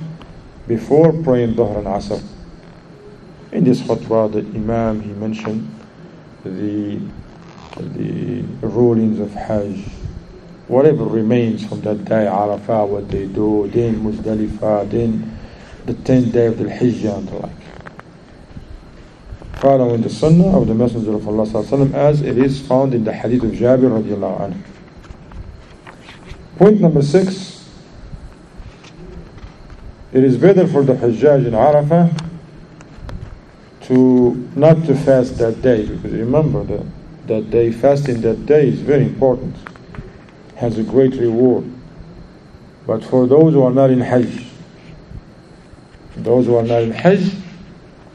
[0.67, 2.23] before praying Dhuhr and Asr.
[3.53, 5.69] In this khutbah, the Imam, he mentioned
[6.45, 6.99] the
[7.78, 9.86] the rulings of Hajj,
[10.68, 15.38] whatever remains from that day, Arafah, what they do, then Muzdalifah, then
[15.86, 17.52] the 10th day of the Hijjah and the like.
[19.56, 23.14] Following the Sunnah of the Messenger of Allah وسلم, as it is found in the
[23.14, 24.62] Hadith of Jabir radiallahu anhu.
[26.58, 27.66] Point number six.
[30.12, 32.30] It is better for the Hajjaj in Arafah
[33.82, 36.86] to not to fast that day because remember that
[37.27, 39.55] that day, fasting that day is very important,
[40.57, 41.65] has a great reward.
[42.87, 44.47] But for those who are not in Hajj,
[46.17, 47.33] those who are not in Hajj,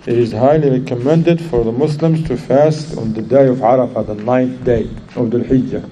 [0.05, 4.15] it is highly recommended for the Muslims to fast on the day of Arafah, the
[4.15, 5.89] ninth day of the Hijjah.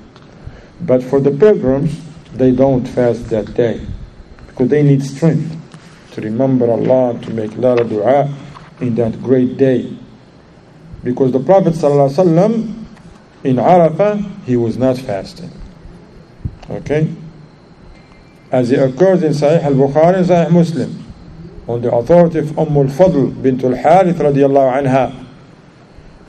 [0.82, 2.00] But for the pilgrims,
[2.34, 3.86] they don't fast that day
[4.48, 5.54] because they need strength
[6.12, 8.34] to remember Allah to make lot dua
[8.80, 9.98] in that great day.
[11.04, 12.85] Because the Prophet ﷺ
[13.45, 15.51] in Arafah, he was not fasting.
[16.69, 17.13] Okay?
[18.53, 21.05] As it occurs in Sahih al-Bukhari and Sahih Muslim,
[21.67, 25.27] on the authority of Umm al-Fadl bint al-Harith radiallahu anha,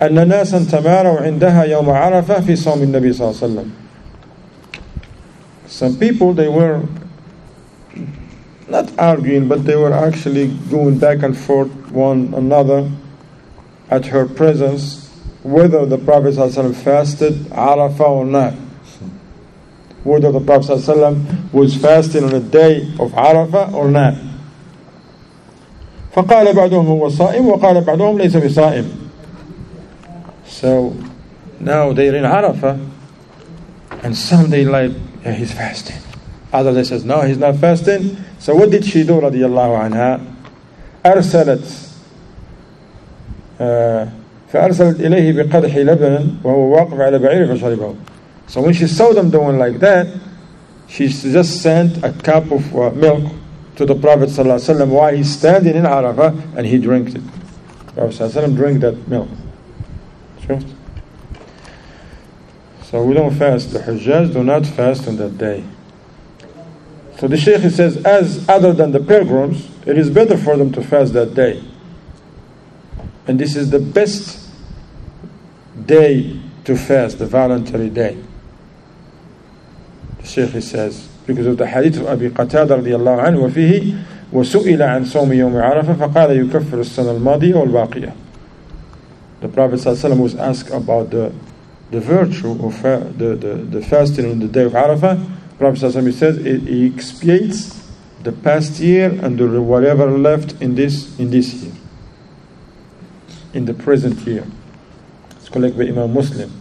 [0.02, 3.72] أن ناسا تماروا عندها يوم عرفة في صوم النبي صلى الله عليه وسلم.
[5.68, 6.82] Some people, they were
[8.68, 12.90] not arguing, but they were actually going back and forth one another
[13.92, 15.05] at her presence
[15.46, 18.54] whether the Prophet ﷺ fasted Arafah or not.
[20.04, 24.16] Whether the Prophet ﷺ was fasting on the day of Arafah or not.
[26.14, 28.86] فقال بعضهم هو صائم وقال بعضهم ليس بصائم.
[30.46, 30.94] So
[31.60, 32.90] now they're in Arafah
[34.04, 34.92] and some they like,
[35.24, 35.98] yeah, he's fasting.
[36.52, 38.18] Others they says, no, he's not fasting.
[38.40, 40.20] So what did she do رضي الله عنها?
[41.06, 41.92] أرسلت
[43.60, 44.10] uh,
[44.54, 47.96] فأرسلت إليه بقدح لبن وهو واقف على بعير فشربه
[48.48, 50.08] So when she saw them doing like that,
[50.88, 53.32] she just sent a cup of uh, milk
[53.78, 57.22] to the Prophet ﷺ while he's standing in Arafah and he drank it.
[57.96, 59.30] Prophet ﷺ drank that milk.
[62.84, 63.72] So we don't fast.
[63.72, 65.64] The Hajjaj do not fast on that day.
[67.20, 70.84] So the Shaykh says, as other than the pilgrims, it is better for them to
[70.84, 71.64] fast that day.
[73.28, 74.50] And this is the best
[75.86, 78.18] day to fast, the voluntary day.
[80.20, 83.98] The Shaykh says, because of the hadith of Abi Qatada radiallahu anhu, وفيه
[84.34, 88.14] وسئل عن صوم يوم عرفة فقال يكفر السنة الماضية والباقية
[89.42, 91.34] The Prophet ﷺ was asked about the,
[91.90, 95.20] the virtue of the, the, the fasting on the day of Arafah.
[95.58, 97.82] Prophet ﷺ says it, it expiates
[98.22, 101.74] the past year and the whatever left in this in this year,
[103.56, 104.46] in the present year.
[105.32, 106.52] It's collected by Imam Muslim.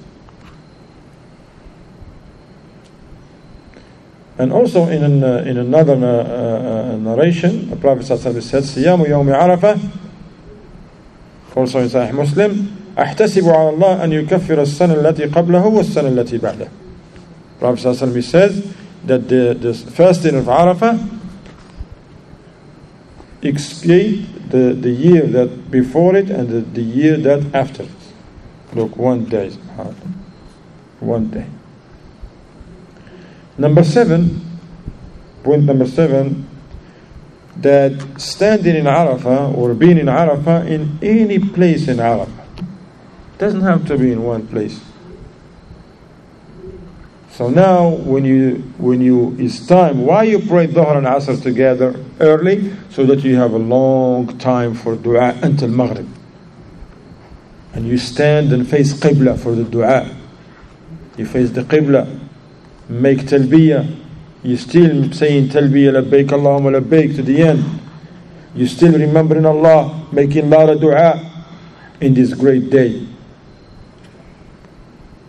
[4.38, 9.36] And also in an, uh, in another uh, uh, narration, the Prophet said, "Siyamu yawmi
[9.36, 9.78] Arafah."
[11.55, 16.68] Also in Sahih Muslim, أحتسب على الله أن يكفر السنة التي قبله والسنة التي بعده.
[17.59, 18.74] Prophet says
[19.07, 20.99] that the, the fasting of Arafah
[23.43, 27.89] expiate the, the year that before it and the, the year that after it.
[28.74, 29.52] Look, one day,
[31.00, 31.48] one day.
[33.58, 34.41] Number seven,
[35.43, 36.48] point number seven,
[37.58, 42.46] that standing in Arafah or being in Arafah in any place in Arafah
[43.38, 44.82] doesn't have to be in one place.
[47.32, 52.05] So now, when you when you it's time, why you pray Dhuhr and Asr together
[52.20, 56.07] early, so that you have a long time for du'a until Maghrib,
[57.74, 60.16] and you stand and face Qibla for the du'a.
[61.18, 62.20] You face the Qibla,
[62.89, 64.03] make talbiyah.
[64.43, 67.82] You still saying talbiyah labbaik Allahumma labbaik to the end.
[68.53, 71.32] You still remembering Allah, making lot du'a
[71.99, 73.07] in this great day,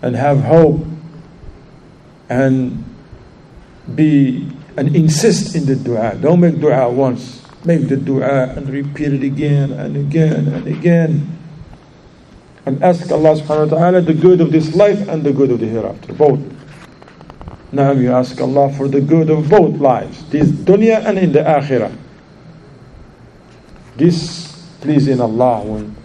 [0.02, 0.84] and have hope
[2.28, 2.84] and
[3.94, 6.15] be and insist in the dua.
[6.15, 7.41] Don't make dua once.
[7.65, 11.37] Make the dua and repeat it again and again and again.
[12.65, 15.59] And ask Allah subhanahu wa ta'ala the good of this life and the good of
[15.59, 16.13] the hereafter.
[16.13, 16.39] Both.
[17.71, 21.39] Now you ask Allah for the good of both lives, this dunya and in the
[21.39, 21.95] akhirah.
[23.95, 24.51] This
[24.81, 25.95] pleasing Allah when,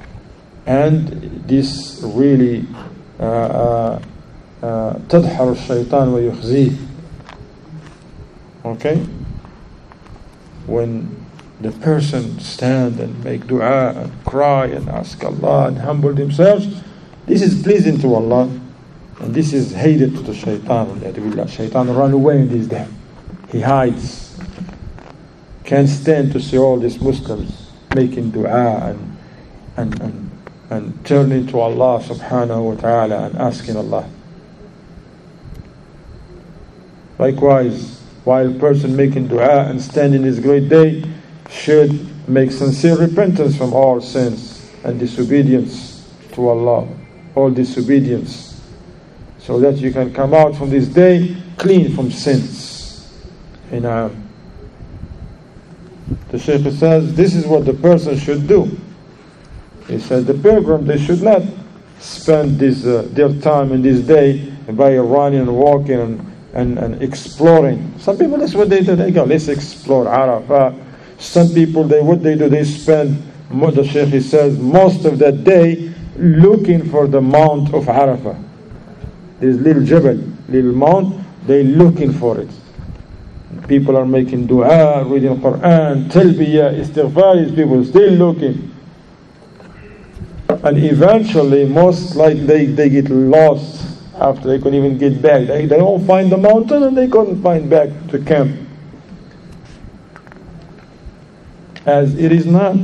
[0.64, 2.66] and this really
[3.18, 3.98] uh,
[4.62, 6.70] uh, تدحر الشيطان ويخزيه
[8.66, 8.97] okay?
[10.66, 11.26] When
[11.59, 16.82] the person stand and make dua and cry and ask Allah and humble themselves
[17.28, 18.49] this is pleasing to Allah
[19.20, 20.99] and this is hated to the shaitan.
[21.01, 22.88] That will shaitan run away in this day
[23.51, 24.38] he hides.
[25.64, 29.18] Can't stand to see all these Muslims making dua and
[29.78, 30.32] and and,
[30.70, 34.09] and turning to Allah subhanahu wa ta'ala and asking Allah.
[37.20, 41.03] Likewise, while a person making dua and standing his great day
[41.49, 46.88] should make sincere repentance from all sins and disobedience to Allah,
[47.36, 48.61] all disobedience,
[49.39, 53.11] so that you can come out from this day clean from sins.
[53.72, 53.84] In
[56.30, 58.78] the Shaykh says this is what the person should do.
[59.88, 61.41] He says the pilgrim they should not
[61.99, 67.01] spend this uh, their time in this day by running and walking and and, and
[67.01, 67.97] exploring.
[67.99, 68.95] Some people, that's what they do.
[68.95, 70.77] They go, let's explore Arafah.
[71.19, 75.43] Some people, they what they do, they spend, the Sheikh he says, most of that
[75.43, 78.41] day looking for the mount of Arafah.
[79.39, 82.49] This little jebel, little mount, they looking for it.
[83.67, 88.73] People are making dua, reading Quran, talbiyah, istighfar, these people still looking.
[90.49, 93.80] And eventually, most like they, they get lost
[94.22, 95.47] after they couldn't even get back.
[95.47, 98.69] They, they don't find the mountain and they couldn't find back to camp.
[101.86, 102.78] As it is not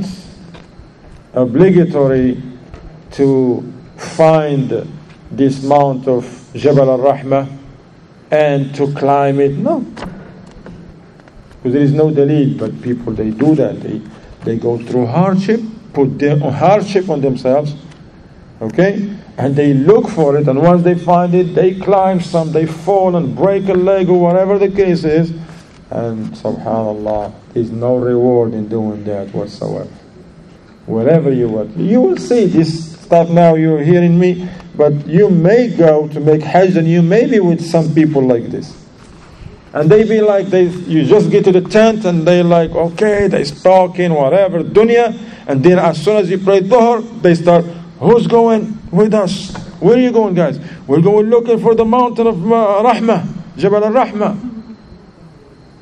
[1.32, 2.42] obligatory
[3.12, 4.92] to find
[5.30, 7.56] this mount of Jabal al-Rahmah
[8.32, 9.52] and to climb it.
[9.52, 9.80] No.
[11.62, 13.80] Because there is no dalil, but people, they do that.
[13.80, 14.00] They,
[14.42, 15.60] they go through hardship,
[15.92, 17.74] put their hardship on themselves,
[18.60, 19.18] okay?
[19.38, 23.14] and they look for it, and once they find it, they climb some, they fall
[23.14, 25.30] and break a leg or whatever the case is,
[25.90, 29.88] and subhanallah, there's no reward in doing that whatsoever.
[30.86, 33.54] Wherever you want, you will see this stuff now.
[33.54, 37.64] You're hearing me, but you may go to make hajj, and you may be with
[37.64, 38.74] some people like this.
[39.72, 43.28] And they be like, they, you just get to the tent and they like, okay,
[43.28, 45.16] they talking, whatever, dunya.
[45.46, 47.66] And then as soon as you pray dhuhr, they start,
[47.98, 48.78] who's going?
[48.90, 49.54] with us.
[49.80, 50.58] Where are you going, guys?
[50.86, 54.74] We're going looking for the mountain of uh, Rahmah, Jabal al Rahmah.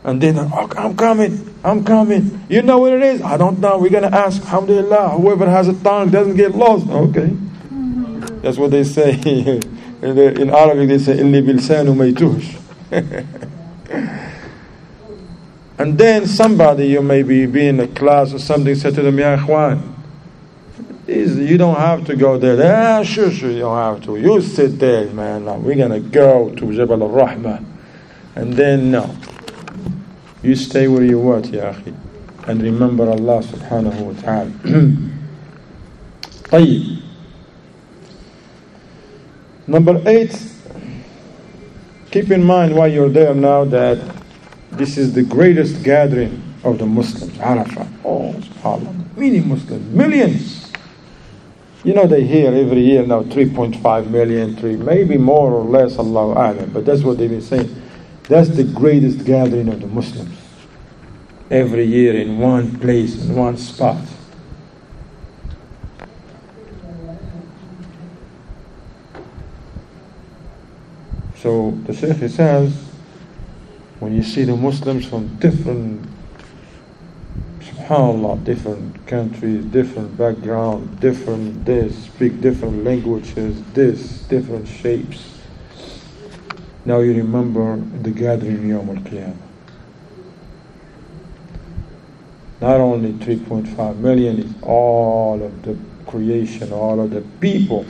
[0.05, 2.45] And then, oh, I'm coming, I'm coming.
[2.49, 3.23] You know what it is?
[3.23, 3.79] I don't know.
[3.79, 6.89] We're going to ask, Alhamdulillah, whoever has a tongue doesn't get lost.
[6.89, 7.37] Okay.
[8.43, 9.19] That's what they say.
[10.03, 12.63] in Arabic, they say, Illi bilsanu maytush.
[15.79, 19.19] And then somebody, you may be, be in a class or something, said to them,
[19.19, 19.96] Ya Ikhwan,
[21.08, 22.58] you don't have to go there.
[22.76, 24.18] Ah, sure, sure, you don't have to.
[24.18, 25.46] You sit there, man.
[25.46, 27.66] Now we're going to go to Jabal al-Rahmah.
[28.36, 29.16] And then, no.
[30.44, 31.96] You stay where you are, Ya akhi.
[32.48, 34.52] And remember Allah subhanahu wa ta'ala.
[36.50, 37.02] طيب.
[39.68, 40.36] Number eight,
[42.10, 44.00] keep in mind while you're there now that
[44.72, 47.88] this is the greatest gathering of the Muslims, Arafah.
[48.04, 49.18] Oh, subhanAllah.
[49.18, 50.65] Many Muslims, millions.
[51.87, 56.33] You know, they hear every year now 3.5 million, 3, maybe more or less, Allah
[56.35, 57.81] Alam, but that's what they've been saying.
[58.25, 60.37] That's the greatest gathering of the Muslims.
[61.49, 64.05] Every year in one place, in one spot.
[71.37, 72.75] So the Shaykh says,
[74.01, 76.05] when you see the Muslims from different
[77.87, 85.39] subhanallah, different countries, different background, different this, speak different languages, this, different shapes.
[86.85, 89.37] Now you remember the gathering Yom Al Qiyamah.
[92.61, 95.77] Not only 3.5 million, it's all of the
[96.07, 97.85] creation, all of the people.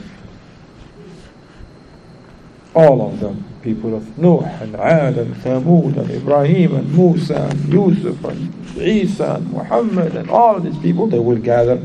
[2.73, 7.73] All of them people of Noah and Ad and Thamud and Ibrahim and Musa and
[7.73, 11.81] Yusuf and Isa and Muhammad and all of these people, they will gather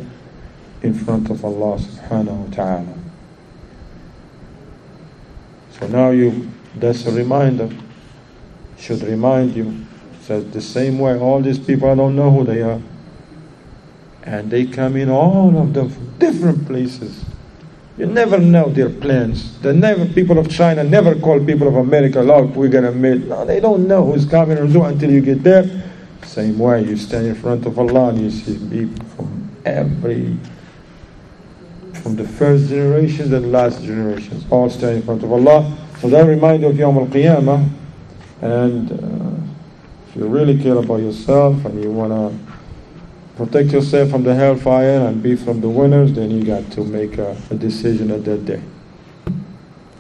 [0.83, 2.95] in front of Allah subhanahu wa ta'ala.
[5.73, 7.69] So now you, that's a reminder,
[8.79, 9.85] should remind you,
[10.21, 12.81] says the same way all these people, I don't know who they are.
[14.23, 17.25] And they come in, all of them from different places
[17.99, 19.59] you never know their plans.
[19.61, 23.27] The never people of China never call people of America, look, we're gonna meet.
[23.27, 25.65] No, they don't know who's coming or who until you get there.
[26.25, 30.37] Same way, you stand in front of Allah and you see people from every
[32.03, 35.77] from the first generations and last generations, all stand in front of Allah.
[36.01, 37.71] So that reminds you of Yawm al-Qiyamah.
[38.41, 39.43] And uh,
[40.09, 42.53] if you really care about yourself and you want to
[43.37, 47.19] protect yourself from the hellfire and be from the winners, then you got to make
[47.19, 48.63] a, a decision at that day.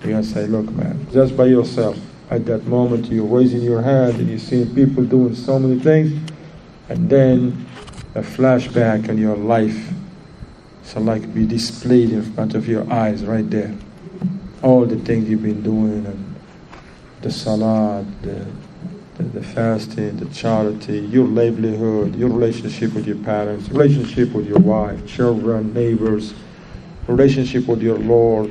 [0.05, 1.97] You gotta say, look, man, just by yourself,
[2.31, 6.13] at that moment you're raising your hand and you're seeing people doing so many things,
[6.89, 7.67] and then
[8.15, 9.91] a flashback on your life.
[10.83, 13.75] So like be displayed in front of your eyes right there.
[14.63, 16.35] All the things you've been doing and
[17.23, 18.47] the salat, the
[19.31, 25.07] the fasting, the charity, your livelihood, your relationship with your parents, relationship with your wife,
[25.07, 26.35] children, neighbors,
[27.07, 28.51] relationship with your Lord,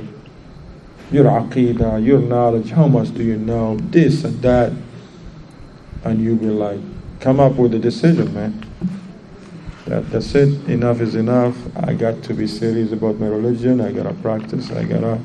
[1.10, 4.72] your aqidah, your knowledge, how much do you know, this and that.
[6.04, 6.80] And you be like,
[7.20, 8.66] come up with a decision, man.
[9.86, 11.56] That, that's it, enough is enough.
[11.76, 15.20] I got to be serious about my religion, I gotta practice, I gotta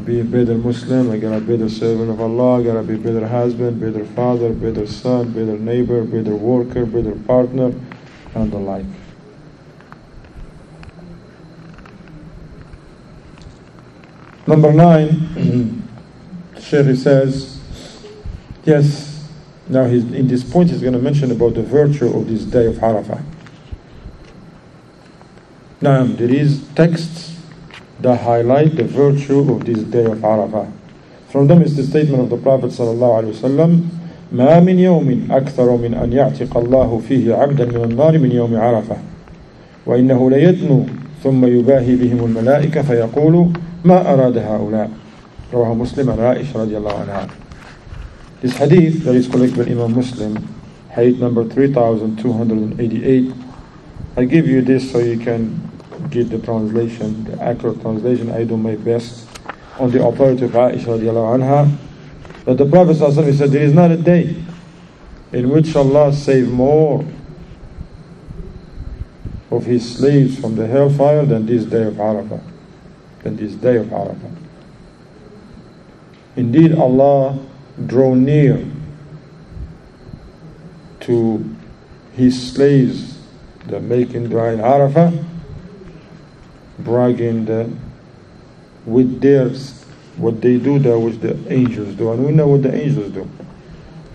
[0.00, 2.94] be a better Muslim, I gotta be a better servant of Allah, I gotta be
[2.94, 7.72] a better husband, better father, better son, better neighbor, better worker, better partner,
[8.34, 8.86] and the like.
[14.46, 15.82] Number nine,
[16.60, 17.60] Shaykh says,
[18.64, 19.30] yes,
[19.68, 22.74] now in this point he's going to mention about the virtue of this day of
[22.76, 23.22] Arafah.
[25.80, 27.29] Now, there is texts
[27.99, 30.71] that highlight the virtue of this day of Arafah.
[31.29, 33.89] From them is the statement of the Prophet sallallahu alaihi wasallam,
[34.31, 38.95] ما من يوم أكثر من أن يعتق الله فيه عبدا من النار من يوم عرفة
[39.85, 40.85] وإنه ليدنو
[41.23, 43.49] ثم يباهي بهم الملائكة فيقول
[43.85, 44.89] ما أراد هؤلاء
[45.53, 47.27] رواه مسلم عن عائشة رضي الله عنها
[48.41, 50.37] This hadith that is collected by Imam Muslim
[50.89, 53.31] hadith number 3288
[54.17, 55.68] I give you this so you can
[56.10, 58.30] get the translation, the accurate translation.
[58.30, 59.28] I do my best
[59.78, 61.76] on the authority of Aisha radiallahu anha.
[62.44, 64.42] That the Prophet said, There is not a day
[65.32, 67.04] in which Allah save more
[69.50, 72.42] of his slaves from the hellfire than this day of Arafah.
[73.22, 74.36] Than this day of Arafah.
[76.36, 77.38] Indeed, Allah
[77.86, 78.64] draw near
[81.00, 81.56] to
[82.12, 83.18] his slaves,
[83.66, 85.24] the making dua in Arafah,
[86.84, 87.70] bragging that
[88.84, 89.84] with theirs,
[90.16, 92.12] what they do that which the angels do.
[92.12, 93.28] And we know what the angels do.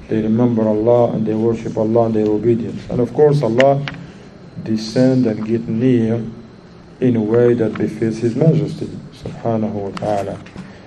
[0.08, 2.80] They remember Allah and they worship Allah and they are obedient.
[2.90, 3.86] And of course, Allah
[4.64, 6.24] descend and get near
[7.00, 10.40] in a way that befits His Majesty, subhanahu wa ta'ala.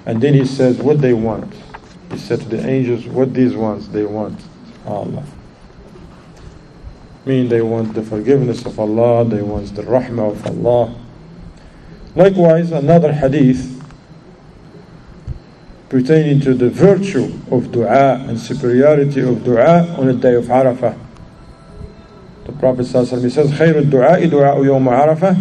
[0.06, 1.52] And then He says what they want.
[2.12, 4.40] He said to the angels, what these ones they want,
[4.86, 5.24] Allah.
[7.26, 10.94] mean they want the forgiveness of Allah, they want the rahmah of Allah.
[12.14, 13.78] Likewise, another hadith
[15.88, 20.98] pertaining to the virtue of dua and superiority of dua on the day of Arafah.
[22.44, 25.36] The Prophet ﷺ says, خير الدعاء دعاء يوم عرفة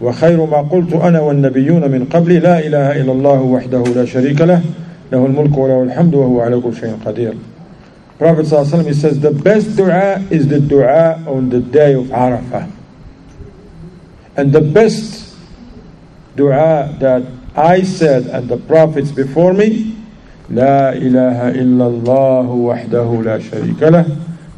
[0.00, 4.62] وخير ما قلت أنا والنبيون من قبلي لا إله إلا الله وحده لا شريك له
[5.12, 7.34] له الملك وله الحمد وهو على كل شيء قدير
[8.18, 11.94] Prophet صلى الله عليه وسلم says the best dua is the dua on the day
[11.94, 12.70] of Arafah.
[14.36, 15.31] And the best
[16.36, 17.22] dua that
[17.56, 19.96] I said and the prophets before me
[20.50, 24.06] لا إله إلا الله وحده لا شريك له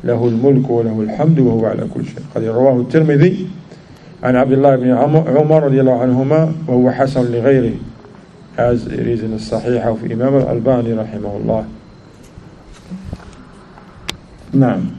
[0.04, 3.48] له الملك وله الحمد وهو على كل شيء قد رواه الترمذي
[4.22, 4.90] عن عبد الله بن
[5.36, 7.74] عمر رضي الله عنهما وهو حسن لغيره
[8.56, 11.68] as it is in the Sahih of Imam al-Albani rahimahullah.
[14.52, 14.90] نعم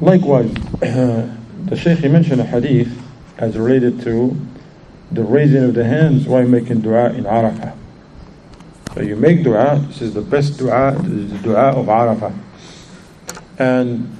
[0.00, 2.88] Likewise, the Shaykh mentioned a hadith
[3.38, 4.36] as related to
[5.11, 7.75] the raising of the hands while making dua in Arafah.
[8.93, 12.33] So you make dua, this is the best dua, this is the dua of Arafah.
[13.59, 14.15] And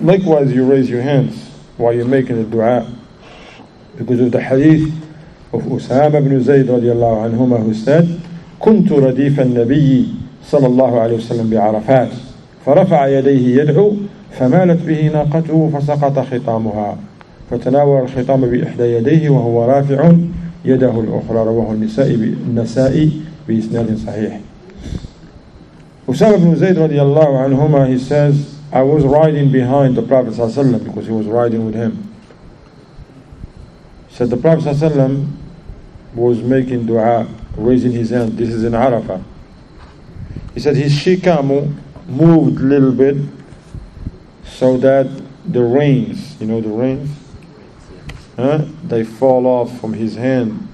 [0.00, 2.90] likewise, you raise your hands while you're making the dua
[3.96, 4.92] because of the hadith
[5.52, 8.20] of Usama ibn Zayd radiallahu anhuma who said,
[8.60, 10.14] كنت رديف النبي
[10.44, 12.08] صلى الله عليه وسلم بعرفات
[12.66, 13.96] فرفع يديه يدعو
[14.32, 16.98] فمالت به ناقته فسقط خطامها
[17.49, 20.11] فتناول الخطام بإحدى يديه وهو رافع
[20.65, 23.11] يده الأخرى رواه النسائي النسائي
[23.47, 24.39] بإسناد صحيح
[26.09, 31.05] Usama ibn Zayd radiallahu anhuma, he says, I was riding behind the Prophet ﷺ because
[31.05, 32.11] he was riding with him.
[34.07, 35.27] He said the Prophet ﷺ
[36.15, 38.39] was making dua, raising his hand.
[38.39, 39.23] This is in Arafah.
[40.55, 41.75] He said his shikamu
[42.07, 43.17] moved a little bit
[44.45, 45.05] so that
[45.45, 47.07] the reins, you know the reins,
[48.39, 50.67] huh, they fall off from his hand,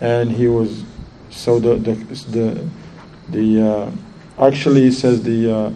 [0.00, 0.84] and he was
[1.30, 1.94] so the the
[2.30, 2.70] the,
[3.28, 3.90] the uh,
[4.38, 5.72] actually he says the uh,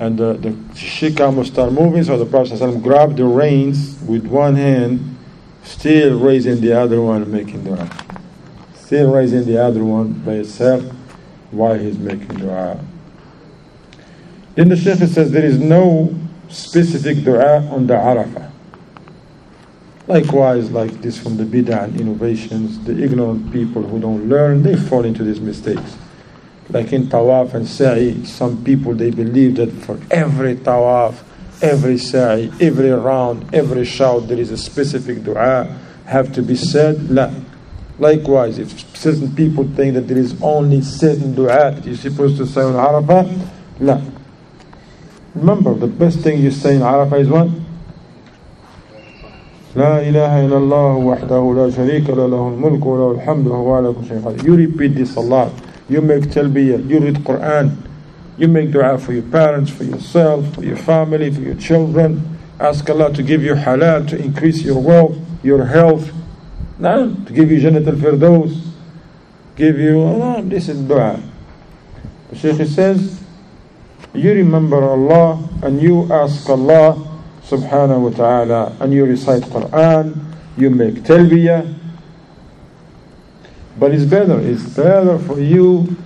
[0.00, 4.56] and the, the shikam will start moving, so the Prophet grabbed the reins with one
[4.56, 5.18] hand,
[5.62, 7.88] still raising the other one, making dua.
[8.74, 10.82] Still raising the other one by itself
[11.50, 12.82] while he's making dua.
[14.54, 16.18] Then the Shaykh says there is no
[16.48, 18.49] specific dua on the Arafah.
[20.10, 24.74] Likewise, like this from the bid'ah and innovations, the ignorant people who don't learn, they
[24.74, 25.96] fall into these mistakes.
[26.68, 31.22] Like in tawaf and sa'i, some people they believe that for every tawaf,
[31.62, 37.08] every sa'i, every round, every shout, there is a specific dua have to be said.
[37.08, 37.32] La.
[38.00, 42.46] Likewise, if certain people think that there is only certain dua that you're supposed to
[42.46, 43.48] say on Arafah,
[43.78, 44.02] la.
[45.36, 47.59] Remember, the best thing you say in Arafah is what?
[49.76, 54.08] لا إله إلا الله وحده لا شريك له له الملك وله الحمد وهو على كل
[54.08, 54.44] شيء قدير.
[54.44, 55.52] You repeat this salat,
[55.88, 57.76] you make talbiyah, you read Quran,
[58.36, 62.38] you make dua for your parents, for yourself, for your family, for your children.
[62.58, 66.10] Ask Allah to give you halal, to increase your wealth, your health,
[66.80, 68.56] Now, to give you Jannat al-Firdaus,
[69.54, 71.20] give you, Allah, this is dua.
[72.30, 73.20] The Shaykh says,
[74.14, 76.96] you remember Allah and you ask Allah
[77.50, 80.14] subhanahu wa ta'ala and you recite Quran,
[80.56, 81.66] you make talbiyah.
[83.78, 85.96] But it's better, it's better for you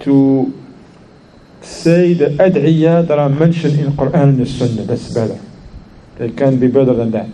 [0.00, 0.52] to
[1.60, 4.82] say the ad'iyah that are mentioned in Quran and the Sunnah.
[4.82, 5.38] That's better.
[6.18, 7.28] It can be better than that.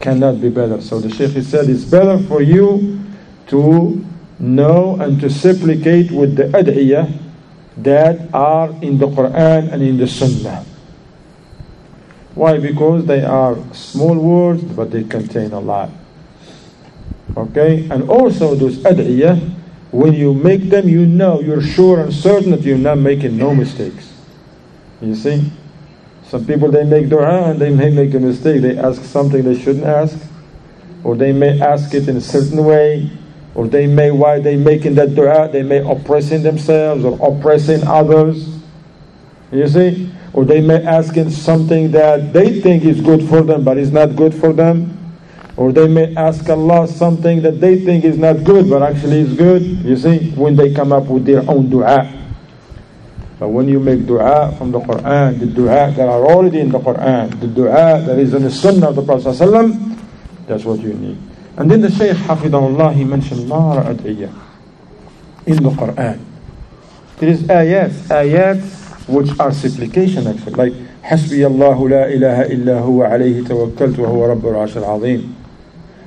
[0.00, 0.80] Cannot be better.
[0.80, 3.00] So the Shaykh said it's better for you
[3.48, 4.04] to
[4.38, 7.18] know and to supplicate with the ad'iyah
[7.78, 10.64] that are in the Quran and in the Sunnah.
[12.34, 12.58] Why?
[12.58, 15.90] Because they are small words, but they contain a lot.
[17.36, 17.88] Okay?
[17.90, 19.54] And also those ad'iyah,
[19.90, 23.54] when you make them, you know, you're sure and certain that you're not making no
[23.54, 24.10] mistakes.
[25.02, 25.52] You see?
[26.24, 28.62] Some people, they make dua and they may make a mistake.
[28.62, 30.18] They ask something they shouldn't ask.
[31.04, 33.10] Or they may ask it in a certain way.
[33.54, 38.48] Or they may, while they making that dua, they may oppressing themselves or oppressing others.
[39.50, 40.10] You see?
[40.32, 43.92] Or they may ask in something that they think is good for them, but is
[43.92, 44.98] not good for them.
[45.56, 49.34] Or they may ask Allah something that they think is not good, but actually is
[49.34, 49.62] good.
[49.62, 52.10] You see, when they come up with their own dua.
[53.38, 56.78] But when you make dua from the Quran, the dua that are already in the
[56.78, 59.36] Quran, the dua that is in the Sunnah of the Prophet
[60.46, 61.18] that's what you need.
[61.56, 66.20] And then the Shaykh Hafidahullah, he mentioned Mara in the Quran.
[67.18, 70.52] There is ayat, ayat which are supplication actually.
[70.52, 70.72] Like
[71.02, 75.34] حسبي الله لا إله إلا هو عليه توكلت وهو رب العرش العظيم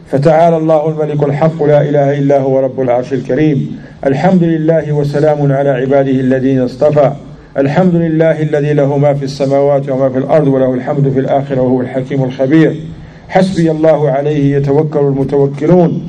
[0.08, 5.70] فتعالى الله الملك الحق لا إله إلا هو رب العرش الكريم الحمد لله وسلام على
[5.70, 7.12] عباده الذين اصطفى
[7.58, 11.82] الحمد لله الذي له ما في السماوات وما في الأرض وله الحمد في الآخرة وهو
[11.82, 12.76] الحكيم الخبير
[13.30, 16.08] حسبي الله عليه يتوكل المتوكلون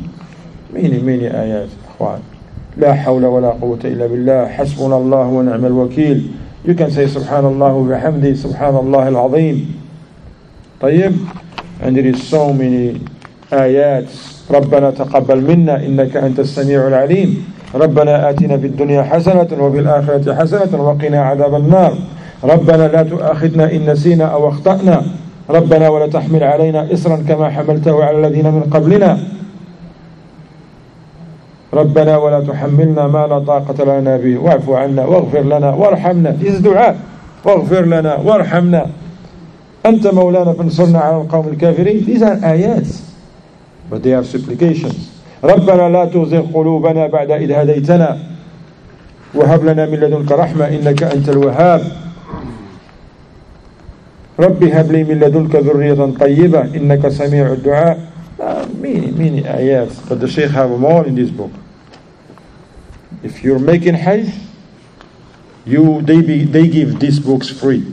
[0.75, 2.19] مين مين آيات أخوان
[2.77, 6.31] لا حول ولا قوة إلا بالله حسبنا الله ونعم الوكيل
[6.67, 9.57] You can say سبحان الله وبحمده سبحان الله العظيم
[10.83, 11.13] طيب
[11.83, 12.99] and there is so many
[13.53, 14.11] آيات
[14.51, 17.45] ربنا تقبل منا إنك أنت السميع العليم.
[17.75, 21.95] ربنا آتنا في الدنيا حسنة وفي الآخرة حسنة وقنا عذاب النار.
[22.45, 25.03] ربنا لا تؤاخذنا إن نسينا أو أخطأنا.
[25.51, 29.19] ربنا ولا تحمل علينا إصرا كما حملته على الذين من قبلنا.
[31.77, 34.39] ربنا ولا تحملنا ما لا طاقة لنا به.
[34.39, 36.37] واعف عنا واغفر لنا وارحمنا.
[36.43, 36.97] Is دعاء
[37.45, 38.87] واغفر لنا وارحمنا.
[39.87, 42.05] أنت مولانا فانصرنا على القوم الكافرين.
[42.07, 42.87] These are آيات.
[43.91, 44.97] But they are supplications.
[45.45, 48.19] ربنا لا تزغ قلوبنا بعد إذ هديتنا.
[49.35, 51.83] وهب لنا من لدنك رحمة إنك أنت الوهاب.
[54.41, 57.99] ربي هب لي من لدنك ذرية طيبة إنك سميع الدعاء.
[58.83, 61.51] Many many ayats but the Shaykh have all in this book.
[63.23, 64.33] If you're making hajj
[65.65, 67.85] you they be, they give these books free.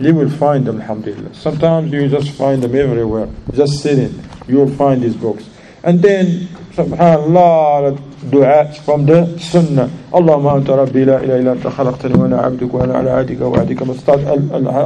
[0.00, 1.34] You will find them alhamdulillah.
[1.34, 3.28] Sometimes you just find them everywhere.
[3.52, 5.48] Just sitting you will find these books.
[5.82, 7.95] And then subhanallah
[8.31, 12.93] dua from the sunnah اللهم أنت ربي لا إله إلا أنت خلقتني وأنا عبدك وأنا
[12.97, 14.39] على عهدك ووعدك ما استطعت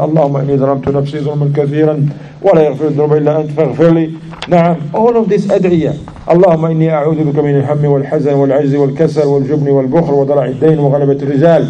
[0.05, 2.05] اللهم إني ظلمت نفسي ظلما كثيرا
[2.41, 4.11] ولا يغفر الذنوب إلا أنت فاغفر لي
[4.49, 5.93] نعم all of this أدعية
[6.31, 11.69] اللهم إني أعوذ بك من الهم والحزن والعجز والكسل والجبن والبخل وضلع الدين وغلبة الرجال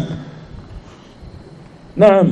[1.96, 2.26] نعم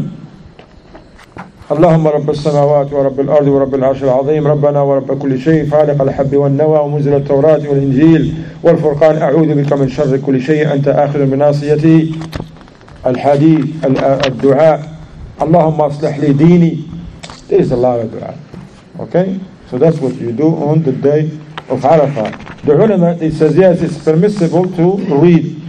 [1.72, 6.80] اللهم رب السماوات ورب الأرض ورب العرش العظيم ربنا ورب كل شيء فالق الحب والنوى
[6.80, 12.16] ومنزل التوراة والإنجيل والفرقان أعوذ بك من شر كل شيء أنت آخذ بناصيتي
[13.08, 13.66] الحديث
[14.28, 14.90] الدعاء
[15.42, 16.78] اللهم أصلح لي ديني
[17.50, 18.34] There is a lot of dua.
[19.00, 19.40] Okay?
[19.70, 21.30] So that's what you do on the day
[21.70, 22.62] of Arafah.
[22.64, 25.60] The ulama, it says, yes, it's permissible to read.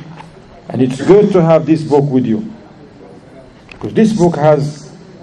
[0.68, 2.52] And it's good to have this book with you.
[3.70, 4.79] Because this book has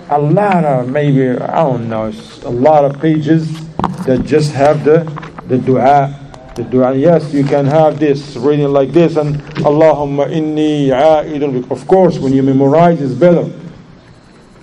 [0.09, 2.11] a lot of maybe I don't know
[2.43, 3.47] a lot of pages
[4.05, 5.03] that just have the
[5.47, 6.13] the dua
[6.55, 6.93] the dua.
[6.95, 9.35] Yes you can have this reading like this and
[9.67, 13.51] Allahumma inni a'idun of course when you memorize it's better.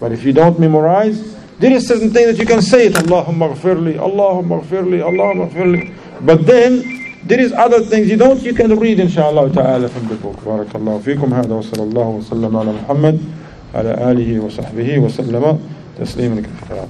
[0.00, 3.54] But if you don't memorize there is certain thing that you can say it Allahumma
[3.54, 8.78] ghfirli Allahumma ghfirli Allahumma ghfirli but then there is other things you don't you can
[8.78, 10.36] read inshallah ta'ala from the book.
[10.36, 11.28] Barakallahu fiikum.
[11.32, 13.33] hada wa sallallahu wa sallam ala muhammad.
[13.74, 15.58] على آله وصحبه وسلم
[16.00, 16.86] تسليما كثيرا.